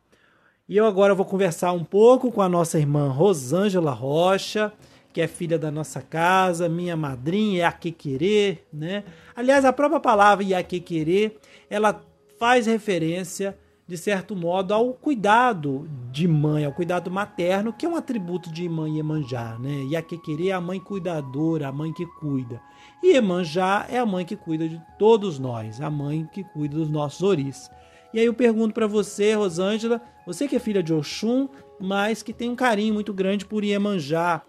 E 0.69 0.77
eu 0.77 0.87
agora 0.87 1.15
vou 1.15 1.25
conversar 1.25 1.73
um 1.73 1.85
pouco 1.85 2.33
com 2.33 2.43
a 2.43 2.49
nossa 2.49 2.79
irmã 2.79 3.09
Rosângela 3.09 3.93
Rocha, 3.93 4.73
que 5.13 5.21
é 5.21 5.27
filha 5.27 5.59
da 5.59 5.71
nossa 5.71 6.03
casa, 6.03 6.69
minha 6.69 6.97
madrinha, 6.97 7.61
Iaquequerê, 7.61 8.59
né? 8.73 9.05
Aliás, 9.35 9.65
a 9.65 9.73
própria 9.73 10.01
palavra 10.01 10.45
Iaquequerê, 10.45 11.37
ela 11.71 12.03
faz 12.39 12.67
referência 12.67 13.57
de 13.89 13.97
certo 13.97 14.35
modo, 14.35 14.75
ao 14.75 14.93
cuidado 14.95 15.89
de 16.11 16.27
mãe, 16.27 16.65
ao 16.65 16.73
cuidado 16.73 17.09
materno, 17.11 17.73
que 17.73 17.87
é 17.87 17.89
um 17.89 17.95
atributo 17.95 18.51
de 18.51 18.69
mãe 18.69 18.97
Iemanjá, 18.97 19.57
né? 19.61 19.85
Iaquequerê 19.91 20.49
é 20.49 20.53
a 20.53 20.61
mãe 20.61 20.81
cuidadora, 20.81 21.69
a 21.69 21.73
mãe 21.73 21.93
que 21.93 22.05
cuida. 22.05 22.61
E 23.01 23.13
Iemanjá 23.13 23.87
é 23.89 23.99
a 23.99 24.07
mãe 24.07 24.25
que 24.25 24.35
cuida 24.35 24.69
de 24.69 24.83
todos 24.99 25.39
nós, 25.39 25.81
a 25.81 25.89
mãe 25.89 26.29
que 26.33 26.43
cuida 26.43 26.77
dos 26.77 26.91
nossos 26.91 27.23
oris. 27.23 27.71
E 28.13 28.19
aí 28.19 28.27
eu 28.27 28.35
pergunto 28.35 28.75
para 28.75 28.89
você, 28.89 29.35
Rosângela, 29.35 30.03
você 30.27 30.49
que 30.49 30.57
é 30.57 30.59
filha 30.59 30.83
de 30.83 30.93
Oxum, 30.93 31.49
mas 31.79 32.23
que 32.25 32.33
tem 32.33 32.51
um 32.51 32.57
carinho 32.57 32.95
muito 32.95 33.13
grande 33.15 33.47
por 33.47 33.63
Iemanjá. 33.63 34.43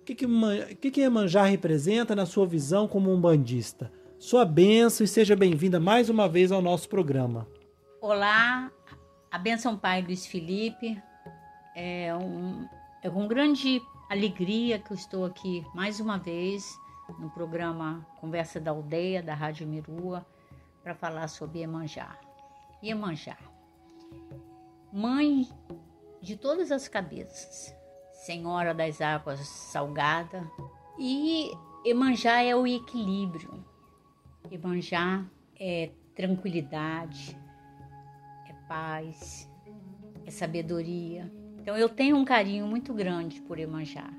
O 0.00 0.04
que 0.04 0.14
que, 0.14 0.26
o 0.26 0.76
que, 0.80 0.90
que 0.90 1.00
Iemanjá 1.00 1.44
representa 1.44 2.14
na 2.14 2.26
sua 2.26 2.46
visão 2.46 2.86
como 2.86 3.10
um 3.10 3.20
bandista? 3.20 3.90
Sua 4.18 4.44
benção 4.44 5.04
e 5.04 5.08
seja 5.08 5.34
bem-vinda 5.34 5.80
mais 5.80 6.10
uma 6.10 6.28
vez 6.28 6.52
ao 6.52 6.60
nosso 6.60 6.88
programa. 6.88 7.46
Olá, 8.00 8.68
a 9.32 9.38
benção 9.38 9.78
Pai 9.78 10.02
Luiz 10.02 10.26
Felipe. 10.26 11.02
É, 11.74 12.14
um, 12.14 12.68
é 13.02 13.08
com 13.08 13.26
grande 13.26 13.80
alegria 14.10 14.78
que 14.78 14.92
eu 14.92 14.94
estou 14.94 15.24
aqui 15.24 15.66
mais 15.74 16.00
uma 16.00 16.18
vez 16.18 16.78
no 17.18 17.30
programa 17.30 18.06
Conversa 18.20 18.60
da 18.60 18.72
Aldeia, 18.72 19.22
da 19.22 19.34
Rádio 19.34 19.66
Mirua, 19.66 20.26
para 20.82 20.94
falar 20.94 21.28
sobre 21.28 21.60
Iemanjá. 21.60 22.14
Iemanjá, 22.82 23.38
mãe 24.92 25.48
de 26.20 26.36
todas 26.36 26.70
as 26.70 26.86
cabeças, 26.86 27.74
senhora 28.12 28.74
das 28.74 29.00
águas 29.00 29.40
salgadas, 29.48 30.46
e 30.98 31.50
Iemanjá 31.86 32.42
é 32.42 32.54
o 32.54 32.66
equilíbrio. 32.66 33.64
Iemanjá 34.50 35.24
é 35.58 35.90
tranquilidade, 36.14 37.34
paz, 38.72 39.46
é 40.24 40.30
sabedoria. 40.30 41.30
Então 41.60 41.76
eu 41.76 41.90
tenho 41.90 42.16
um 42.16 42.24
carinho 42.24 42.66
muito 42.66 42.94
grande 42.94 43.38
por 43.42 43.58
Emanjá. 43.58 44.10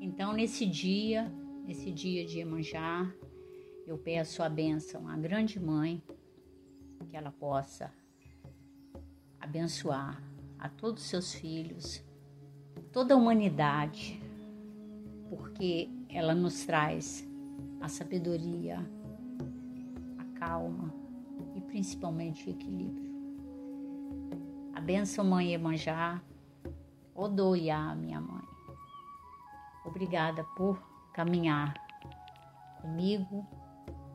Então 0.00 0.32
nesse 0.32 0.64
dia, 0.64 1.28
nesse 1.66 1.90
dia 1.90 2.24
de 2.24 2.38
Emanjá, 2.38 3.12
eu 3.84 3.98
peço 3.98 4.44
a 4.44 4.48
bênção 4.48 5.08
à 5.08 5.16
grande 5.16 5.58
mãe, 5.58 6.00
que 7.08 7.16
ela 7.16 7.32
possa 7.32 7.92
abençoar 9.40 10.22
a 10.56 10.68
todos 10.68 11.02
os 11.02 11.08
seus 11.08 11.34
filhos, 11.34 12.00
toda 12.92 13.12
a 13.12 13.16
humanidade, 13.16 14.22
porque 15.28 15.90
ela 16.08 16.32
nos 16.32 16.64
traz 16.64 17.28
a 17.80 17.88
sabedoria, 17.88 18.78
a 20.16 20.38
calma 20.38 20.94
e 21.56 21.60
principalmente 21.60 22.48
o 22.48 22.50
equilíbrio. 22.50 23.05
A 24.76 24.80
mãe 25.24 25.54
Emanjá, 25.54 26.20
Odoiá, 27.14 27.94
minha 27.94 28.20
mãe. 28.20 28.44
Obrigada 29.86 30.44
por 30.54 30.78
caminhar 31.14 31.72
comigo 32.82 33.46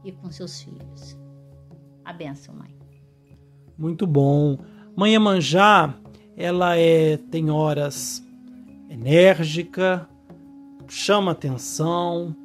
e 0.03 0.11
com 0.11 0.29
seus 0.29 0.61
filhos. 0.61 1.17
A 2.05 2.13
mãe. 2.53 2.77
Muito 3.75 4.05
bom. 4.05 4.59
Mãe 4.95 5.15
Emanjá, 5.15 5.95
ela 6.37 6.77
é 6.77 7.17
tem 7.17 7.49
horas 7.49 8.23
enérgica, 8.87 10.07
chama 10.87 11.31
atenção, 11.31 12.35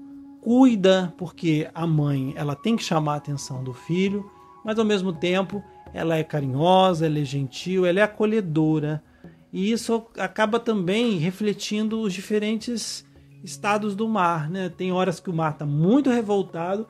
cuida, 0.40 1.12
porque 1.18 1.68
a 1.74 1.86
mãe 1.86 2.32
ela 2.34 2.56
tem 2.56 2.76
que 2.76 2.82
chamar 2.82 3.12
a 3.12 3.18
atenção 3.18 3.62
do 3.62 3.74
filho, 3.74 4.24
mas 4.64 4.78
ao 4.78 4.86
mesmo 4.86 5.12
tempo 5.12 5.62
ela 5.96 6.16
é 6.16 6.22
carinhosa, 6.22 7.06
ela 7.06 7.18
é 7.18 7.24
gentil, 7.24 7.86
ela 7.86 8.00
é 8.00 8.02
acolhedora. 8.02 9.02
E 9.50 9.72
isso 9.72 10.06
acaba 10.18 10.60
também 10.60 11.16
refletindo 11.16 12.00
os 12.00 12.12
diferentes 12.12 13.02
estados 13.42 13.96
do 13.96 14.06
mar, 14.06 14.50
né? 14.50 14.68
Tem 14.68 14.92
horas 14.92 15.18
que 15.18 15.30
o 15.30 15.32
mar 15.32 15.52
está 15.52 15.64
muito 15.64 16.10
revoltado, 16.10 16.86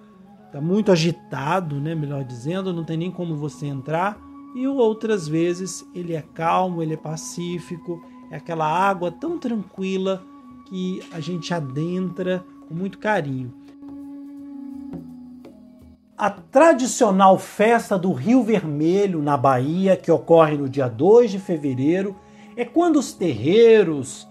está 0.47 0.61
muito 0.61 0.91
agitado, 0.91 1.81
né? 1.81 1.95
Melhor 1.95 2.25
dizendo, 2.25 2.73
não 2.73 2.83
tem 2.83 2.97
nem 2.97 3.11
como 3.13 3.37
você 3.37 3.67
entrar. 3.67 4.19
E 4.57 4.67
outras 4.67 5.29
vezes 5.29 5.87
ele 5.95 6.13
é 6.13 6.23
calmo, 6.23 6.83
ele 6.83 6.95
é 6.95 6.97
pacífico, 6.97 8.03
é 8.33 8.37
aquela 8.37 8.67
água 8.67 9.13
tão 9.13 9.39
tranquila 9.39 10.21
que 10.69 11.01
a 11.13 11.21
gente 11.21 11.55
adentra 11.55 12.45
com 12.67 12.75
muito 12.75 12.99
carinho. 12.99 13.55
A 16.19 16.31
tradicional 16.31 17.39
festa 17.39 17.99
do 17.99 18.11
Rio 18.11 18.43
Vermelho, 18.43 19.21
na 19.21 19.37
Bahia, 19.37 19.99
que 19.99 20.11
ocorre 20.11 20.57
no 20.57 20.67
dia 20.67 20.89
2 20.89 21.33
de 21.33 21.39
fevereiro, 21.39 22.17
é 22.57 22.65
quando 22.65 22.99
os 22.99 23.13
terreiros 23.13 24.27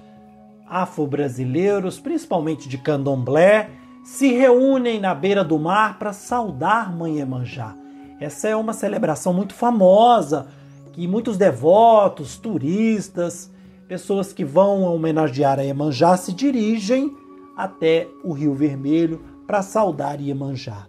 afro-brasileiros, 0.68 2.00
principalmente 2.00 2.68
de 2.68 2.80
candomblé, 2.80 3.70
se 4.04 4.34
reúnem 4.34 5.00
na 5.00 5.14
beira 5.14 5.44
do 5.44 5.60
mar 5.60 6.00
para 6.00 6.12
saudar 6.12 6.92
Mãe 6.92 7.20
Emanjá. 7.20 7.76
Essa 8.20 8.48
é 8.48 8.56
uma 8.56 8.74
celebração 8.74 9.32
muito 9.32 9.54
famosa 9.54 10.48
que 10.92 11.08
muitos 11.08 11.38
devotos, 11.38 12.36
turistas, 12.36 13.52
pessoas 13.88 14.34
que 14.34 14.44
vão 14.44 14.82
homenagear 14.82 15.60
a 15.60 15.62
Iemanjá 15.62 16.18
se 16.18 16.34
dirigem 16.34 17.16
até 17.56 18.08
o 18.24 18.34
Rio 18.34 18.56
Vermelho 18.56 19.22
para 19.46 19.62
saudar 19.62 20.20
Iemanjá. 20.20 20.88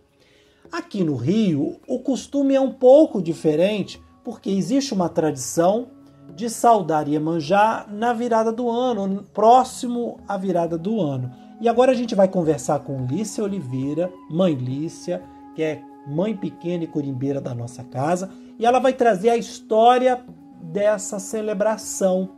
Aqui 0.72 1.04
no 1.04 1.16
Rio, 1.16 1.80
o 1.86 1.98
costume 2.00 2.54
é 2.54 2.60
um 2.60 2.72
pouco 2.72 3.22
diferente, 3.22 4.02
porque 4.24 4.50
existe 4.50 4.92
uma 4.92 5.08
tradição 5.08 5.88
de 6.34 6.50
saudar 6.50 7.08
Iemanjá 7.08 7.86
na 7.88 8.12
virada 8.12 8.52
do 8.52 8.68
ano, 8.68 9.24
próximo 9.32 10.18
à 10.26 10.36
virada 10.36 10.76
do 10.76 11.00
ano. 11.00 11.30
E 11.60 11.68
agora 11.68 11.92
a 11.92 11.94
gente 11.94 12.14
vai 12.14 12.28
conversar 12.28 12.80
com 12.80 13.06
Lícia 13.06 13.44
Oliveira, 13.44 14.12
mãe 14.30 14.54
Lícia, 14.54 15.22
que 15.54 15.62
é 15.62 15.82
mãe 16.06 16.36
pequena 16.36 16.84
e 16.84 16.88
corimbeira 16.88 17.40
da 17.40 17.54
nossa 17.54 17.82
casa, 17.84 18.30
e 18.58 18.66
ela 18.66 18.78
vai 18.78 18.92
trazer 18.92 19.30
a 19.30 19.36
história 19.36 20.24
dessa 20.60 21.18
celebração, 21.18 22.30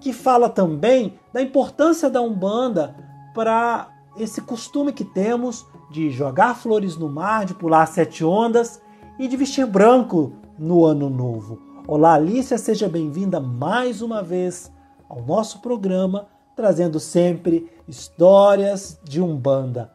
que 0.00 0.12
fala 0.12 0.48
também 0.48 1.18
da 1.32 1.40
importância 1.40 2.10
da 2.10 2.20
Umbanda 2.20 2.94
para 3.34 3.88
esse 4.16 4.40
costume 4.40 4.92
que 4.92 5.04
temos 5.04 5.66
de 5.90 6.10
jogar 6.10 6.54
flores 6.54 6.96
no 6.96 7.08
mar, 7.08 7.44
de 7.44 7.54
pular 7.54 7.86
sete 7.86 8.24
ondas 8.24 8.80
e 9.18 9.26
de 9.26 9.36
vestir 9.36 9.66
branco 9.66 10.32
no 10.58 10.84
ano 10.84 11.08
novo. 11.08 11.60
Olá, 11.86 12.14
Alicia, 12.14 12.58
seja 12.58 12.88
bem-vinda 12.88 13.40
mais 13.40 14.02
uma 14.02 14.22
vez 14.22 14.70
ao 15.08 15.22
nosso 15.22 15.60
programa, 15.60 16.28
trazendo 16.54 17.00
sempre 17.00 17.70
histórias 17.86 19.00
de 19.02 19.20
Umbanda. 19.20 19.90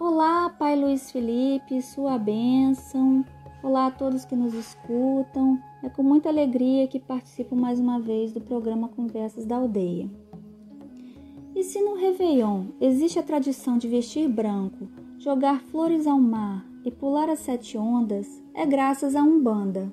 Olá, 0.00 0.50
Pai 0.50 0.74
Luiz 0.74 1.10
Felipe, 1.10 1.80
sua 1.80 2.18
bênção. 2.18 3.24
Olá 3.62 3.86
a 3.86 3.90
todos 3.90 4.24
que 4.24 4.34
nos 4.34 4.52
escutam. 4.54 5.58
É 5.82 5.88
com 5.88 6.02
muita 6.02 6.28
alegria 6.28 6.88
que 6.88 6.98
participo 6.98 7.54
mais 7.54 7.78
uma 7.78 8.00
vez 8.00 8.32
do 8.32 8.40
programa 8.40 8.88
Conversas 8.88 9.46
da 9.46 9.56
Aldeia. 9.56 10.10
E 11.54 11.62
se 11.62 11.80
no 11.80 11.94
Réveillon 11.94 12.66
existe 12.80 13.18
a 13.18 13.22
tradição 13.22 13.78
de 13.78 13.88
vestir 13.88 14.28
branco, 14.28 14.88
jogar 15.18 15.60
flores 15.60 16.06
ao 16.06 16.20
mar 16.20 16.64
e 16.84 16.90
pular 16.90 17.28
as 17.28 17.40
sete 17.40 17.76
ondas, 17.76 18.42
é 18.54 18.64
graças 18.66 19.16
a 19.16 19.22
Umbanda. 19.22 19.92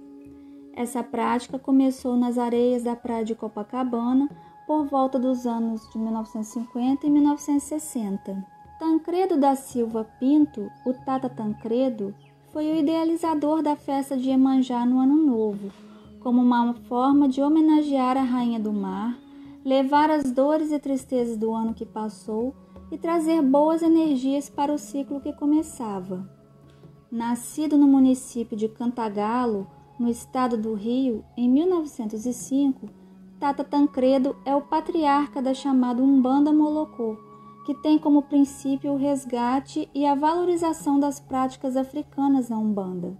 Essa 0.76 1.03
prática 1.03 1.57
começou 1.57 2.15
nas 2.15 2.38
areias 2.38 2.84
da 2.84 2.95
praia 2.95 3.24
de 3.24 3.36
Copacabana 3.36 4.30
por 4.67 4.86
volta 4.86 5.19
dos 5.19 5.45
anos 5.45 5.88
de 5.91 5.97
1950 5.97 7.05
e 7.05 7.09
1960. 7.09 8.45
Tancredo 8.80 9.38
da 9.38 9.55
Silva 9.55 10.05
Pinto, 10.19 10.69
o 10.86 10.93
Tata 10.93 11.30
Tancredo, 11.30 12.13
foi 12.51 12.71
o 12.71 12.76
idealizador 12.76 13.61
da 13.61 13.76
festa 13.76 14.17
de 14.17 14.30
Iemanjá 14.30 14.86
no 14.86 14.99
Ano 14.99 15.15
Novo, 15.15 15.71
como 16.19 16.41
uma 16.41 16.74
forma 16.74 17.28
de 17.28 17.41
homenagear 17.41 18.17
a 18.17 18.24
Rainha 18.24 18.59
do 18.59 18.74
Mar, 18.74 19.17
levar 19.63 20.09
as 20.09 20.32
dores 20.32 20.71
e 20.71 20.80
tristezas 20.80 21.38
do 21.38 21.53
ano 21.53 21.74
que 21.74 21.86
passou 21.86 22.53
e 22.93 22.97
trazer 22.99 23.41
boas 23.41 23.81
energias 23.81 24.51
para 24.51 24.71
o 24.71 24.77
ciclo 24.77 25.19
que 25.19 25.33
começava. 25.33 26.29
Nascido 27.11 27.75
no 27.75 27.87
município 27.87 28.55
de 28.55 28.69
Cantagalo, 28.69 29.65
no 29.97 30.07
estado 30.07 30.55
do 30.55 30.75
Rio, 30.75 31.25
em 31.35 31.49
1905, 31.49 32.87
Tata 33.39 33.63
Tancredo 33.63 34.35
é 34.45 34.55
o 34.55 34.61
patriarca 34.61 35.41
da 35.41 35.55
chamada 35.55 36.03
Umbanda 36.03 36.53
Molocô, 36.53 37.17
que 37.65 37.73
tem 37.73 37.97
como 37.97 38.21
princípio 38.21 38.91
o 38.91 38.97
resgate 38.97 39.89
e 39.91 40.05
a 40.05 40.13
valorização 40.13 40.99
das 40.99 41.19
práticas 41.19 41.75
africanas 41.75 42.49
na 42.49 42.59
Umbanda. 42.59 43.17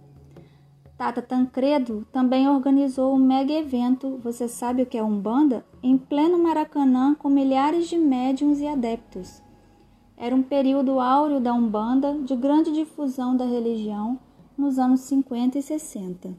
Tata 0.96 1.20
Tancredo 1.20 2.06
também 2.12 2.48
organizou 2.48 3.12
um 3.12 3.18
mega 3.18 3.52
evento, 3.52 4.20
você 4.22 4.46
sabe 4.46 4.82
o 4.82 4.86
que 4.86 4.96
é 4.96 5.02
Umbanda? 5.02 5.66
Em 5.82 5.98
pleno 5.98 6.38
Maracanã, 6.38 7.16
com 7.16 7.28
milhares 7.28 7.88
de 7.88 7.98
médiums 7.98 8.60
e 8.60 8.68
adeptos. 8.68 9.42
Era 10.16 10.34
um 10.34 10.42
período 10.42 11.00
áureo 11.00 11.40
da 11.40 11.52
Umbanda, 11.52 12.14
de 12.20 12.34
grande 12.36 12.72
difusão 12.72 13.36
da 13.36 13.44
religião, 13.44 14.18
nos 14.56 14.78
anos 14.78 15.00
50 15.00 15.58
e 15.58 15.62
60. 15.62 16.34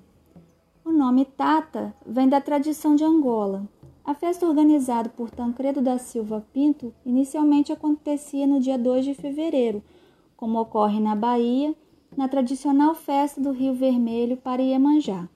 O 0.84 0.92
nome 0.92 1.26
Tata 1.26 1.94
vem 2.06 2.30
da 2.30 2.40
tradição 2.40 2.96
de 2.96 3.04
Angola, 3.04 3.68
a 4.06 4.14
festa 4.14 4.46
organizada 4.46 5.10
por 5.10 5.32
Tancredo 5.32 5.82
da 5.82 5.98
Silva 5.98 6.46
Pinto 6.54 6.94
inicialmente 7.04 7.72
acontecia 7.72 8.46
no 8.46 8.60
dia 8.60 8.78
2 8.78 9.04
de 9.04 9.16
fevereiro, 9.16 9.84
como 10.38 10.60
ocorre 10.60 11.00
na 11.00 11.16
Bahia, 11.16 11.74
na 12.16 12.28
tradicional 12.28 12.94
festa 12.94 13.42
do 13.42 13.50
Rio 13.50 13.74
Vermelho 13.74 14.38
para 14.38 14.62
Iemanjá. 14.62 15.28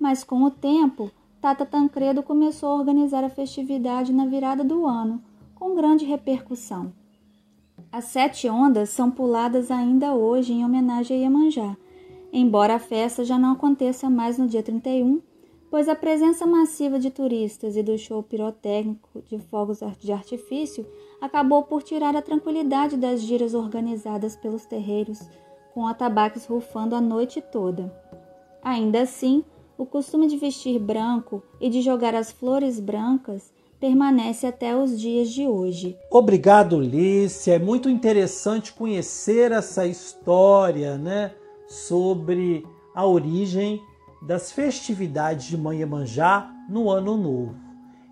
Mas 0.00 0.24
com 0.24 0.42
o 0.42 0.50
tempo, 0.50 1.10
Tata 1.38 1.66
Tancredo 1.66 2.22
começou 2.22 2.70
a 2.70 2.76
organizar 2.76 3.22
a 3.24 3.28
festividade 3.28 4.10
na 4.10 4.24
virada 4.24 4.64
do 4.64 4.86
ano, 4.86 5.22
com 5.54 5.74
grande 5.74 6.06
repercussão. 6.06 6.94
As 7.90 8.04
sete 8.04 8.46
ondas 8.50 8.90
são 8.90 9.10
puladas 9.10 9.70
ainda 9.70 10.14
hoje 10.14 10.52
em 10.52 10.62
homenagem 10.62 11.16
a 11.16 11.20
Iemanjá, 11.22 11.74
embora 12.30 12.74
a 12.74 12.78
festa 12.78 13.24
já 13.24 13.38
não 13.38 13.52
aconteça 13.52 14.10
mais 14.10 14.36
no 14.36 14.46
dia 14.46 14.62
31, 14.62 15.22
pois 15.70 15.88
a 15.88 15.94
presença 15.94 16.46
massiva 16.46 16.98
de 16.98 17.10
turistas 17.10 17.76
e 17.76 17.82
do 17.82 17.96
show 17.96 18.22
pirotécnico 18.22 19.22
de 19.22 19.38
fogos 19.38 19.80
de 20.00 20.12
artifício 20.12 20.86
acabou 21.18 21.62
por 21.62 21.82
tirar 21.82 22.14
a 22.14 22.20
tranquilidade 22.20 22.94
das 22.94 23.22
giras 23.22 23.54
organizadas 23.54 24.36
pelos 24.36 24.66
terreiros, 24.66 25.26
com 25.72 25.86
atabaques 25.86 26.44
rufando 26.44 26.94
a 26.94 27.00
noite 27.00 27.40
toda. 27.40 27.90
Ainda 28.62 29.00
assim, 29.00 29.42
o 29.78 29.86
costume 29.86 30.26
de 30.26 30.36
vestir 30.36 30.78
branco 30.78 31.42
e 31.58 31.70
de 31.70 31.80
jogar 31.80 32.14
as 32.14 32.30
flores 32.30 32.78
brancas 32.78 33.50
permanece 33.80 34.46
até 34.46 34.76
os 34.76 34.98
dias 35.00 35.30
de 35.30 35.46
hoje. 35.46 35.96
Obrigado, 36.10 36.80
Lícia. 36.80 37.54
É 37.54 37.58
muito 37.58 37.88
interessante 37.88 38.72
conhecer 38.72 39.52
essa 39.52 39.86
história, 39.86 40.96
né, 40.98 41.32
sobre 41.66 42.66
a 42.94 43.06
origem 43.06 43.80
das 44.22 44.50
festividades 44.50 45.46
de 45.46 45.56
Manhã-Manjá 45.56 46.50
no 46.68 46.90
Ano 46.90 47.16
Novo. 47.16 47.54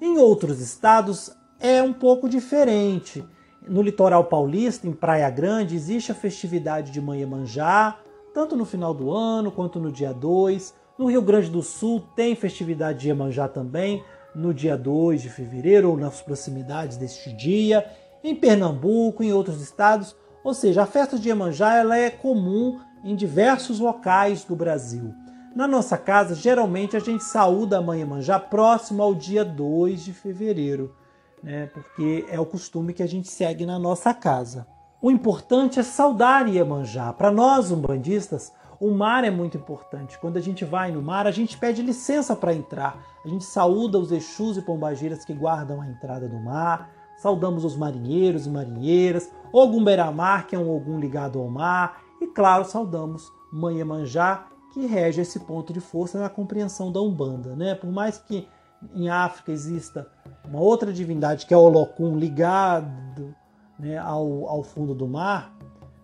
Em 0.00 0.18
outros 0.18 0.60
estados 0.60 1.34
é 1.58 1.82
um 1.82 1.92
pouco 1.92 2.28
diferente. 2.28 3.24
No 3.66 3.82
litoral 3.82 4.24
paulista, 4.24 4.86
em 4.86 4.92
Praia 4.92 5.28
Grande, 5.28 5.74
existe 5.74 6.12
a 6.12 6.14
festividade 6.14 6.92
de 6.92 7.00
Manhã-Manjá, 7.00 7.98
tanto 8.32 8.54
no 8.54 8.64
final 8.64 8.94
do 8.94 9.10
ano 9.10 9.50
quanto 9.50 9.80
no 9.80 9.90
dia 9.90 10.12
2. 10.12 10.74
No 10.98 11.06
Rio 11.06 11.22
Grande 11.22 11.50
do 11.50 11.62
Sul 11.62 12.02
tem 12.14 12.34
festividade 12.34 13.00
de 13.00 13.08
Iemanjá 13.08 13.48
também, 13.48 14.02
no 14.36 14.52
dia 14.52 14.76
2 14.76 15.22
de 15.22 15.30
fevereiro 15.30 15.90
ou 15.90 15.96
nas 15.96 16.20
proximidades 16.20 16.98
deste 16.98 17.32
dia. 17.32 17.84
Em 18.22 18.34
Pernambuco, 18.34 19.22
em 19.22 19.32
outros 19.32 19.62
estados, 19.62 20.14
ou 20.44 20.52
seja, 20.52 20.82
a 20.82 20.86
festa 20.86 21.18
de 21.18 21.28
Iemanjá 21.28 21.74
ela 21.74 21.96
é 21.96 22.10
comum 22.10 22.78
em 23.02 23.16
diversos 23.16 23.80
locais 23.80 24.44
do 24.44 24.54
Brasil. 24.54 25.14
Na 25.54 25.66
nossa 25.66 25.96
casa, 25.96 26.34
geralmente 26.34 26.96
a 26.96 27.00
gente 27.00 27.24
saúda 27.24 27.78
a 27.78 27.82
mãe 27.82 28.00
Iemanjá 28.00 28.38
próximo 28.38 29.02
ao 29.02 29.14
dia 29.14 29.42
2 29.42 30.04
de 30.04 30.12
fevereiro, 30.12 30.94
né? 31.42 31.70
porque 31.72 32.26
é 32.28 32.38
o 32.38 32.44
costume 32.44 32.92
que 32.92 33.02
a 33.02 33.08
gente 33.08 33.28
segue 33.28 33.64
na 33.64 33.78
nossa 33.78 34.12
casa. 34.12 34.66
O 35.00 35.10
importante 35.10 35.80
é 35.80 35.82
saudar 35.82 36.46
Iemanjá. 36.46 37.12
Para 37.12 37.30
nós, 37.30 37.70
umbandistas, 37.70 38.52
o 38.80 38.90
mar 38.90 39.24
é 39.24 39.30
muito 39.30 39.56
importante. 39.56 40.18
Quando 40.18 40.36
a 40.36 40.40
gente 40.40 40.64
vai 40.64 40.92
no 40.92 41.02
mar, 41.02 41.26
a 41.26 41.30
gente 41.30 41.56
pede 41.56 41.82
licença 41.82 42.36
para 42.36 42.54
entrar. 42.54 42.98
A 43.24 43.28
gente 43.28 43.44
saúda 43.44 43.98
os 43.98 44.12
Exus 44.12 44.56
e 44.56 44.62
Pombageiras 44.62 45.24
que 45.24 45.32
guardam 45.32 45.80
a 45.80 45.88
entrada 45.88 46.28
do 46.28 46.38
mar. 46.38 46.90
Saudamos 47.18 47.64
os 47.64 47.76
marinheiros 47.76 48.46
e 48.46 48.50
marinheiras, 48.50 49.32
Ogum 49.50 49.82
Beramar, 49.82 50.46
que 50.46 50.54
é 50.54 50.58
um 50.58 50.70
Ogum 50.70 50.98
ligado 50.98 51.38
ao 51.38 51.48
mar. 51.48 52.02
E, 52.20 52.26
claro, 52.26 52.64
saudamos 52.64 53.32
Mãe 53.50 53.76
Iemanjá 53.76 54.46
que 54.72 54.84
rege 54.84 55.22
esse 55.22 55.40
ponto 55.40 55.72
de 55.72 55.80
força 55.80 56.20
na 56.20 56.28
compreensão 56.28 56.92
da 56.92 57.00
Umbanda. 57.00 57.56
Né? 57.56 57.74
Por 57.74 57.90
mais 57.90 58.18
que 58.18 58.46
em 58.94 59.08
África 59.08 59.50
exista 59.50 60.06
uma 60.44 60.60
outra 60.60 60.92
divindade 60.92 61.46
que 61.46 61.54
é 61.54 61.56
o 61.56 61.60
Olocum 61.60 62.16
ligado 62.16 63.34
né, 63.78 63.96
ao, 63.96 64.46
ao 64.46 64.62
fundo 64.62 64.94
do 64.94 65.08
mar, 65.08 65.54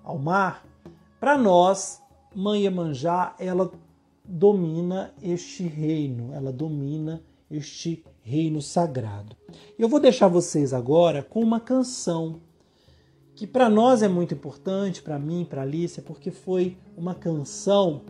ao 0.02 0.18
mar, 0.18 0.64
para 1.20 1.36
nós, 1.36 2.01
Mãe 2.34 2.62
Iemanjá, 2.62 3.34
ela 3.38 3.70
domina 4.24 5.12
este 5.22 5.64
reino, 5.64 6.32
ela 6.32 6.50
domina 6.50 7.22
este 7.50 8.02
reino 8.22 8.62
sagrado. 8.62 9.36
Eu 9.78 9.88
vou 9.88 10.00
deixar 10.00 10.28
vocês 10.28 10.72
agora 10.72 11.22
com 11.22 11.40
uma 11.40 11.60
canção 11.60 12.40
que 13.34 13.46
para 13.46 13.68
nós 13.68 14.02
é 14.02 14.08
muito 14.08 14.34
importante, 14.34 15.02
para 15.02 15.18
mim, 15.18 15.46
para 15.48 15.62
Alicia, 15.62 16.02
porque 16.02 16.30
foi 16.30 16.76
uma 16.96 17.14
canção 17.14 18.02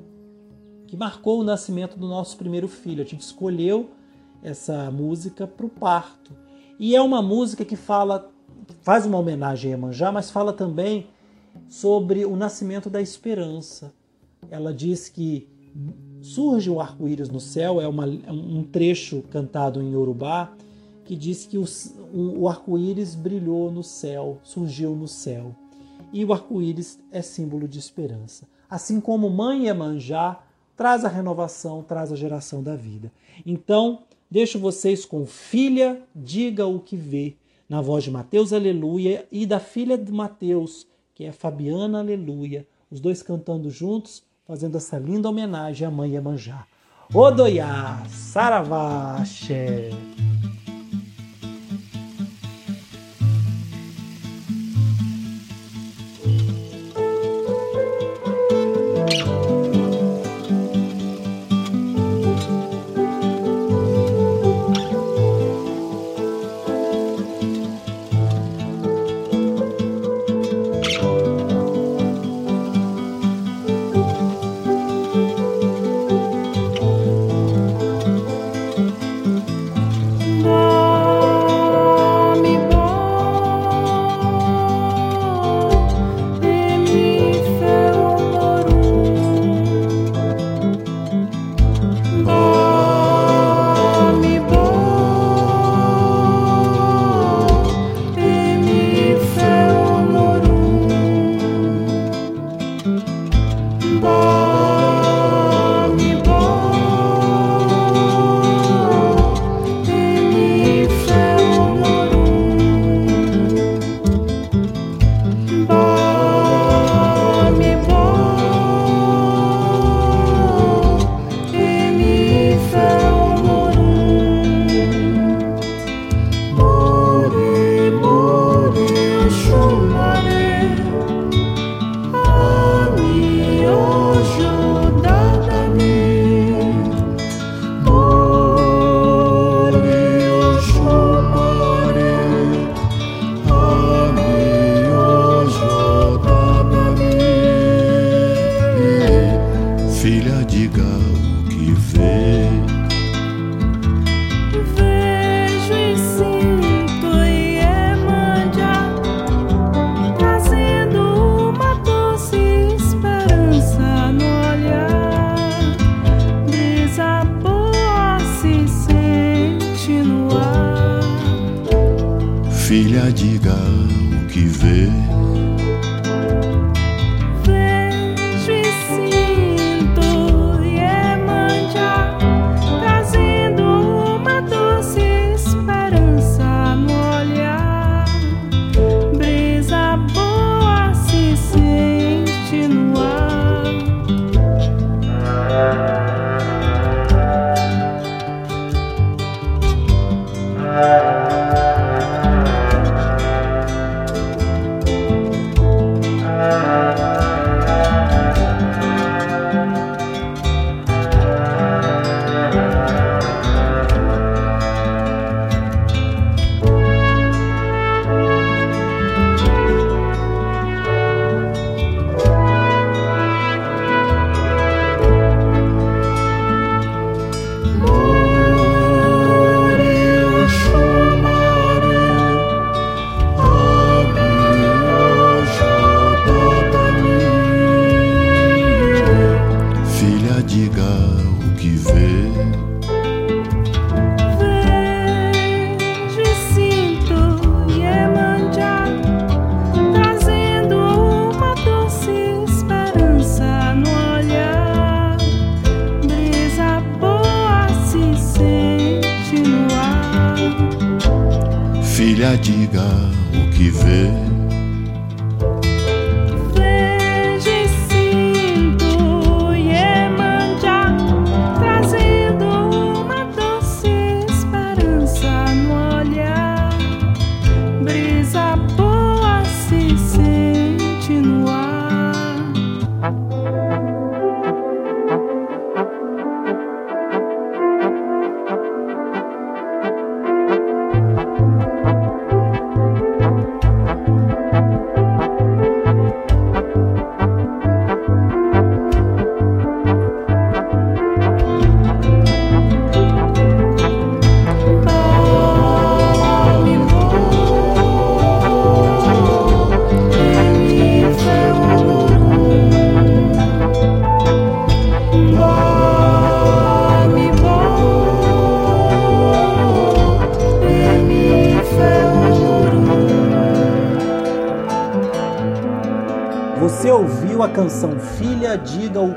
que 0.86 0.96
marcou 0.96 1.40
o 1.40 1.44
nascimento 1.44 1.98
do 1.98 2.06
nosso 2.06 2.36
primeiro 2.36 2.68
filho. 2.68 3.02
A 3.02 3.06
gente 3.06 3.22
escolheu 3.22 3.90
essa 4.42 4.90
música 4.90 5.46
para 5.46 5.66
o 5.66 5.68
parto. 5.68 6.32
E 6.78 6.94
é 6.94 7.00
uma 7.00 7.22
música 7.22 7.64
que 7.64 7.76
fala, 7.76 8.30
faz 8.82 9.06
uma 9.06 9.18
homenagem 9.18 9.72
a 9.72 9.76
Iemanjá, 9.76 10.12
mas 10.12 10.30
fala 10.30 10.52
também 10.52 11.08
sobre 11.68 12.24
o 12.24 12.36
nascimento 12.36 12.90
da 12.90 13.00
esperança. 13.00 13.92
Ela 14.50 14.72
diz 14.72 15.08
que 15.08 15.48
surge 16.20 16.70
o 16.70 16.80
arco-íris 16.80 17.28
no 17.28 17.40
céu, 17.40 17.80
é, 17.80 17.88
uma, 17.88 18.06
é 18.06 18.32
um 18.32 18.62
trecho 18.62 19.22
cantado 19.30 19.82
em 19.82 19.92
Yorubá 19.92 20.52
que 21.04 21.16
diz 21.16 21.46
que 21.46 21.58
o, 21.58 21.64
o 22.12 22.48
arco-íris 22.48 23.14
brilhou 23.14 23.70
no 23.70 23.82
céu, 23.82 24.38
surgiu 24.42 24.94
no 24.94 25.08
céu. 25.08 25.54
E 26.12 26.24
o 26.24 26.32
arco-íris 26.32 26.98
é 27.10 27.22
símbolo 27.22 27.66
de 27.66 27.78
esperança. 27.78 28.46
Assim 28.68 29.00
como 29.00 29.28
Mãe 29.28 29.66
Iemanjá 29.66 30.40
traz 30.76 31.04
a 31.04 31.08
renovação, 31.08 31.82
traz 31.82 32.12
a 32.12 32.16
geração 32.16 32.62
da 32.62 32.76
vida. 32.76 33.12
Então, 33.44 34.02
deixo 34.30 34.58
vocês 34.58 35.04
com 35.04 35.26
Filha, 35.26 36.02
diga 36.14 36.66
o 36.66 36.80
que 36.80 36.96
vê, 36.96 37.36
na 37.68 37.80
voz 37.80 38.04
de 38.04 38.10
Mateus 38.10 38.52
Aleluia 38.52 39.26
e 39.32 39.46
da 39.46 39.58
filha 39.58 39.96
de 39.96 40.12
Mateus, 40.12 40.86
que 41.14 41.24
é 41.24 41.32
Fabiana 41.32 42.00
Aleluia, 42.00 42.66
os 42.90 43.00
dois 43.00 43.22
cantando 43.22 43.70
juntos, 43.70 44.22
fazendo 44.46 44.76
essa 44.76 44.98
linda 44.98 45.28
homenagem 45.28 45.86
à 45.86 45.90
mãe 45.90 46.10
Iemanjá. 46.10 46.66
Odoiá, 47.14 48.02
Saravá, 48.08 49.16
Axé. 49.20 49.90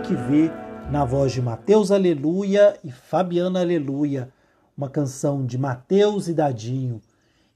Que 0.06 0.14
Vê, 0.14 0.52
na 0.92 1.04
voz 1.04 1.32
de 1.32 1.42
Mateus 1.42 1.90
Aleluia 1.90 2.78
e 2.84 2.92
Fabiana 2.92 3.62
Aleluia, 3.62 4.32
uma 4.78 4.88
canção 4.88 5.44
de 5.44 5.58
Mateus 5.58 6.28
e 6.28 6.34
Dadinho. 6.34 7.02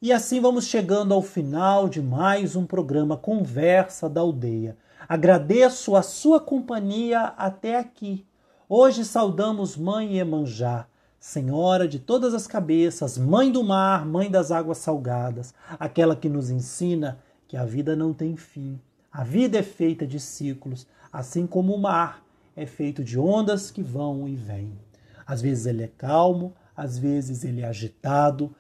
E 0.02 0.12
assim 0.12 0.42
vamos 0.42 0.66
chegando 0.66 1.14
ao 1.14 1.22
final 1.22 1.88
de 1.88 2.02
mais 2.02 2.56
um 2.56 2.66
programa 2.66 3.16
Conversa 3.16 4.10
da 4.10 4.22
Aldeia. 4.22 4.76
Agradeço 5.08 5.96
a 5.96 6.02
sua 6.02 6.40
companhia 6.40 7.22
até 7.38 7.78
aqui. 7.78 8.26
Hoje 8.68 9.06
saudamos 9.06 9.78
Mãe 9.78 10.16
Iemanjá, 10.16 10.88
Senhora 11.20 11.88
de 11.88 12.00
todas 12.00 12.34
as 12.34 12.48
cabeças, 12.48 13.16
Mãe 13.16 13.52
do 13.52 13.64
mar, 13.64 14.08
Mãe 14.08 14.28
das 14.32 14.52
águas 14.52 14.80
salgadas, 14.80 15.54
aquela 15.80 16.16
que 16.16 16.28
nos 16.28 16.50
ensina 16.50 17.20
que 17.48 17.56
a 17.56 17.64
vida 17.64 17.96
não 17.96 18.12
tem 18.12 18.36
fim. 18.36 18.82
A 19.12 19.24
vida 19.24 19.60
é 19.60 19.64
feita 19.64 20.08
de 20.08 20.20
ciclos, 20.20 20.88
assim 21.14 21.46
como 21.46 21.76
o 21.76 21.80
mar 21.80 22.24
é 22.62 22.66
feito 22.66 23.04
de 23.04 23.18
ondas 23.18 23.72
que 23.72 23.82
vão 23.82 24.28
e 24.28 24.36
vêm. 24.36 24.78
Às 25.26 25.42
vezes 25.42 25.66
ele 25.66 25.84
é 25.84 25.88
calmo, 25.88 26.54
às 26.76 26.98
vezes 26.98 27.46
ele 27.46 27.62
é 27.62 27.66
agitado, 27.66 28.54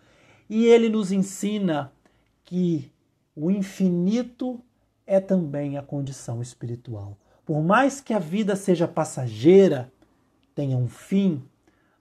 e 0.50 0.66
ele 0.66 0.88
nos 0.88 1.12
ensina 1.12 1.92
que 2.46 2.90
o 3.36 3.52
infinito 3.52 4.62
é 5.06 5.20
também 5.20 5.78
a 5.78 5.82
condição 5.82 6.42
espiritual. 6.42 7.18
Por 7.46 7.62
mais 7.62 8.00
que 8.00 8.14
a 8.14 8.20
vida 8.20 8.56
seja 8.56 8.88
passageira, 8.88 9.92
tenha 10.56 10.78
um 10.78 10.88
fim, 10.88 11.44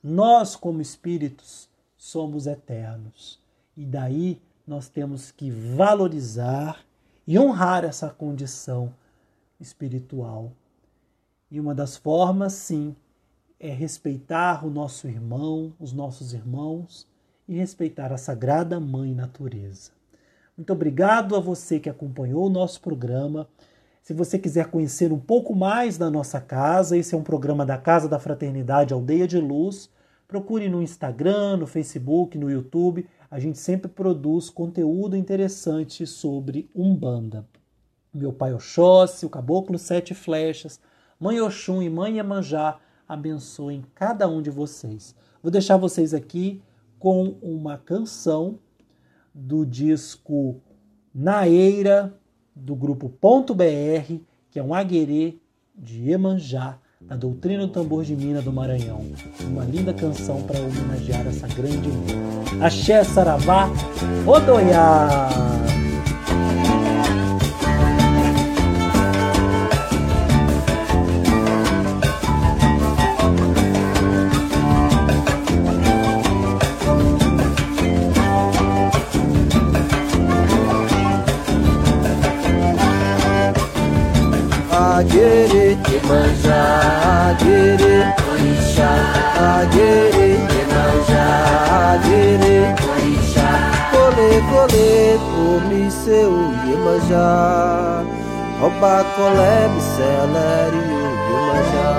nós, 0.03 0.55
como 0.55 0.81
espíritos, 0.81 1.69
somos 1.97 2.47
eternos. 2.47 3.41
E 3.77 3.85
daí 3.85 4.41
nós 4.65 4.89
temos 4.89 5.33
que 5.33 5.51
valorizar 5.51 6.81
e 7.27 7.37
honrar 7.39 7.85
essa 7.85 8.09
condição 8.09 8.95
espiritual. 9.59 10.53
E 11.51 11.59
uma 11.59 11.75
das 11.75 11.97
formas, 11.97 12.53
sim, 12.53 12.95
é 13.59 13.71
respeitar 13.71 14.67
o 14.67 14.71
nosso 14.71 15.09
irmão, 15.09 15.73
os 15.81 15.93
nossos 15.93 16.33
irmãos 16.33 17.07
e 17.49 17.57
respeitar 17.57 18.13
a 18.13 18.19
sagrada 18.19 18.79
Mãe 18.79 19.15
Natureza. 19.15 19.93
Muito 20.57 20.73
obrigado 20.73 21.35
a 21.35 21.41
você 21.41 21.81
que 21.81 21.89
acompanhou 21.89 22.47
o 22.47 22.51
nosso 22.51 22.81
programa. 22.81 23.49
Se 24.03 24.13
você 24.13 24.39
quiser 24.39 24.67
conhecer 24.67 25.13
um 25.13 25.19
pouco 25.19 25.55
mais 25.55 25.97
da 25.97 26.11
nossa 26.11 26.41
casa, 26.41 26.97
esse 26.97 27.15
é 27.15 27.19
um 27.19 27.23
programa 27.23 27.65
da 27.65 27.79
Casa 27.79 28.09
da 28.09 28.19
Fraternidade 28.19 28.93
Aldeia 28.93 29.27
de 29.27 29.39
Luz. 29.39 29.91
Procure 30.27 30.69
no 30.69 30.83
Instagram, 30.83 31.57
no 31.59 31.67
Facebook, 31.67 32.37
no 32.37 32.51
YouTube. 32.51 33.07
A 33.31 33.39
gente 33.39 33.59
sempre 33.59 33.89
produz 33.91 34.51
conteúdo 34.51 35.17
interessante 35.17 36.07
sobre 36.07 36.71
Umbanda. 36.75 37.47
Meu 38.13 38.33
pai 38.33 38.53
Oxóssi, 38.53 39.25
o 39.25 39.31
Caboclo 39.31 39.79
Sete 39.79 40.15
Flechas, 40.15 40.81
Mãe 41.21 41.41
Oxum 41.41 41.83
e 41.83 41.91
Mãe 41.91 42.17
Iemanjá 42.17 42.79
abençoem 43.09 43.85
cada 43.93 44.29
um 44.29 44.41
de 44.41 44.51
vocês. 44.51 45.17
Vou 45.43 45.51
deixar 45.51 45.77
vocês 45.77 46.15
aqui 46.15 46.63
com 46.97 47.37
uma 47.43 47.77
canção 47.77 48.59
do 49.35 49.67
disco 49.67 50.61
Naeira, 51.13 52.15
do 52.55 52.77
grupo 52.77 53.09
Ponto 53.09 53.53
BR, 53.53 54.21
que 54.49 54.61
é 54.61 54.63
um 54.63 54.73
aguerê 54.73 55.39
de 55.75 56.09
Iemanjá, 56.09 56.79
da 57.01 57.17
doutrina 57.17 57.67
do 57.67 57.73
tambor 57.73 58.05
de 58.05 58.15
Mina 58.15 58.41
do 58.41 58.53
Maranhão. 58.53 59.05
Uma 59.41 59.65
linda 59.65 59.93
canção 59.93 60.43
para 60.45 60.61
homenagear 60.61 61.27
essa 61.27 61.49
grande 61.49 61.89
mãe. 61.89 62.63
Axé, 62.63 63.03
Saravá, 63.03 63.69
Odoiá! 64.25 65.58
Agere 85.19 85.77
Iemanjá, 85.91 86.63
Agere. 87.27 87.97
Orixá, 88.31 88.91
Agere 89.59 90.29
Iemanjá, 90.55 91.27
Agere. 91.91 92.57
Orixá, 92.89 93.51
Colê, 93.91 94.33
colê, 94.49 95.19
comi 95.35 95.85
seu 95.91 96.33
Iemanjá. 96.69 98.05
Rouba, 98.61 98.95
colé, 99.17 99.57
me 99.75 99.81
celere 99.81 100.83
o 100.87 101.03
Iemanjá. 101.35 101.91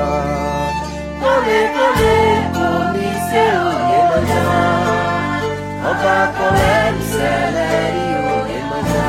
Colê, 1.20 1.62
colê, 1.76 2.20
comi 2.56 3.10
seu 3.28 3.62
Iemanjá. 3.92 4.48
Rouba, 5.84 6.18
colé, 6.38 6.76
me 6.94 7.04
celere 7.04 8.06
o 8.16 8.48
Iemanjá. 8.56 9.08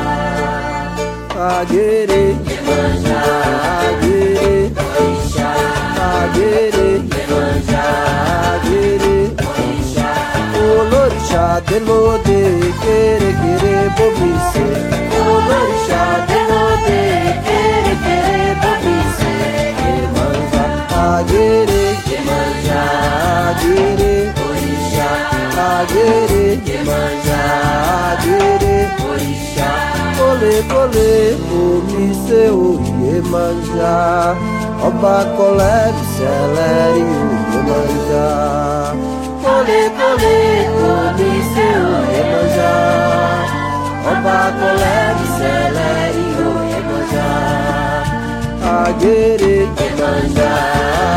Aguerê, 1.61 2.23
Iemanjá, 2.31 2.60
aguerê 3.87 4.71
Orixá, 4.97 5.51
aguerê, 6.23 6.89
Iemanjá, 7.17 7.85
aguerê 8.55 9.19
Orixá 9.49 10.11
Olorixá, 10.79 11.45
delode, 11.67 12.39
quere, 12.81 13.29
quere, 13.41 13.75
bobice 13.97 14.67
Olorixá, 15.27 16.03
delode, 16.29 17.01
quere, 17.45 17.93
quere, 18.05 18.47
bobice 18.61 19.33
Iemanjá, 19.83 20.65
aguerê, 21.19 21.85
Iemanjá, 22.09 22.83
aguerê 23.49 24.15
Orixá, 24.47 25.09
aguerê, 25.81 26.45
Iemanjá, 26.65 27.41
aguerê 28.13 28.77
Orixá 29.09 29.50
Colê, 30.31 30.63
colê, 30.63 31.35
bobice, 31.49 32.41
o 32.51 32.79
Iemanjá 33.03 34.33
Oba, 34.81 35.25
colé, 35.35 35.91
celere, 36.15 37.03
o 37.03 37.27
Iemanjá 37.53 38.95
Colê, 39.43 39.81
colê, 39.89 40.39
come 40.79 41.31
seu 41.51 41.83
Iemanjá 42.15 42.75
Oba, 44.09 44.39
colé, 44.57 44.99
celere, 45.37 46.25
o 46.39 46.49
Iemanjá 46.71 47.31
Aguerê, 48.87 49.57
Iemanjá, 49.83 50.53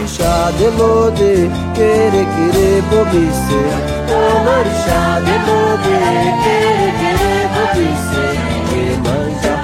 Olorixá, 0.00 0.50
delode, 0.56 1.50
quere, 1.74 2.24
quere, 2.24 2.80
bobice 2.88 3.60
Olorixá, 4.08 5.20
delode, 5.20 5.94
quere, 6.42 6.88
quere, 7.00 7.34
bobice 7.52 8.24
Iemanjá, 8.72 9.54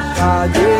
aguerê 0.45 0.76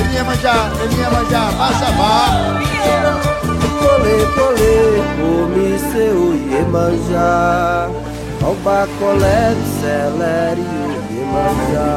ele 0.00 0.14
ia 0.14 0.24
manjar, 0.24 0.72
ele 0.82 0.94
ia 1.00 1.10
manjar, 1.10 1.52
massa 1.52 1.90
vá. 1.92 2.30
Colê, 3.78 4.26
colê, 4.34 5.02
come 5.18 5.78
seu 5.92 6.18
Iemanjá. 6.34 7.90
Oba, 8.42 8.88
colé, 8.98 9.54
celere, 9.80 10.62
o 10.62 10.90
Iemanjá. 11.12 11.88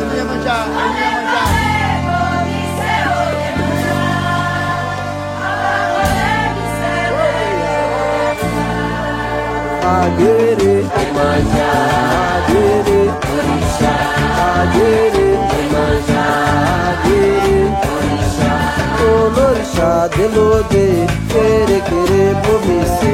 Ele 0.00 0.16
ia 0.16 0.24
manjar, 0.24 0.66
ele 0.66 0.98
ia 1.00 1.16
manjar. 11.16 12.16
Aguerê, 12.36 13.02
Iemanjá, 13.06 13.06
aguerê, 13.06 13.08
orixá 13.34 13.94
Aguerê, 14.60 15.28
Iemanjá, 15.56 16.24
aguerê, 16.90 17.60
orixá 17.94 18.54
Olorixá, 19.02 19.90
delode, 20.16 20.86
quere, 21.32 21.78
quere, 21.88 22.24
bobice 22.44 23.12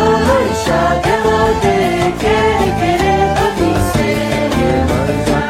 Olorixá, 0.00 0.80
delode, 1.04 1.76
quere, 2.22 2.68
quere, 2.80 3.14
bobice 3.38 4.10
Iemanjá, 4.58 5.40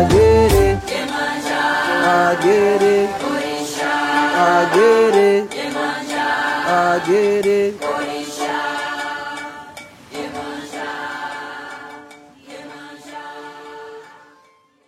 aguerê, 0.00 0.68
aguerê, 2.30 2.98
aguerê, 4.50 5.32
aguerê, 6.66 8.01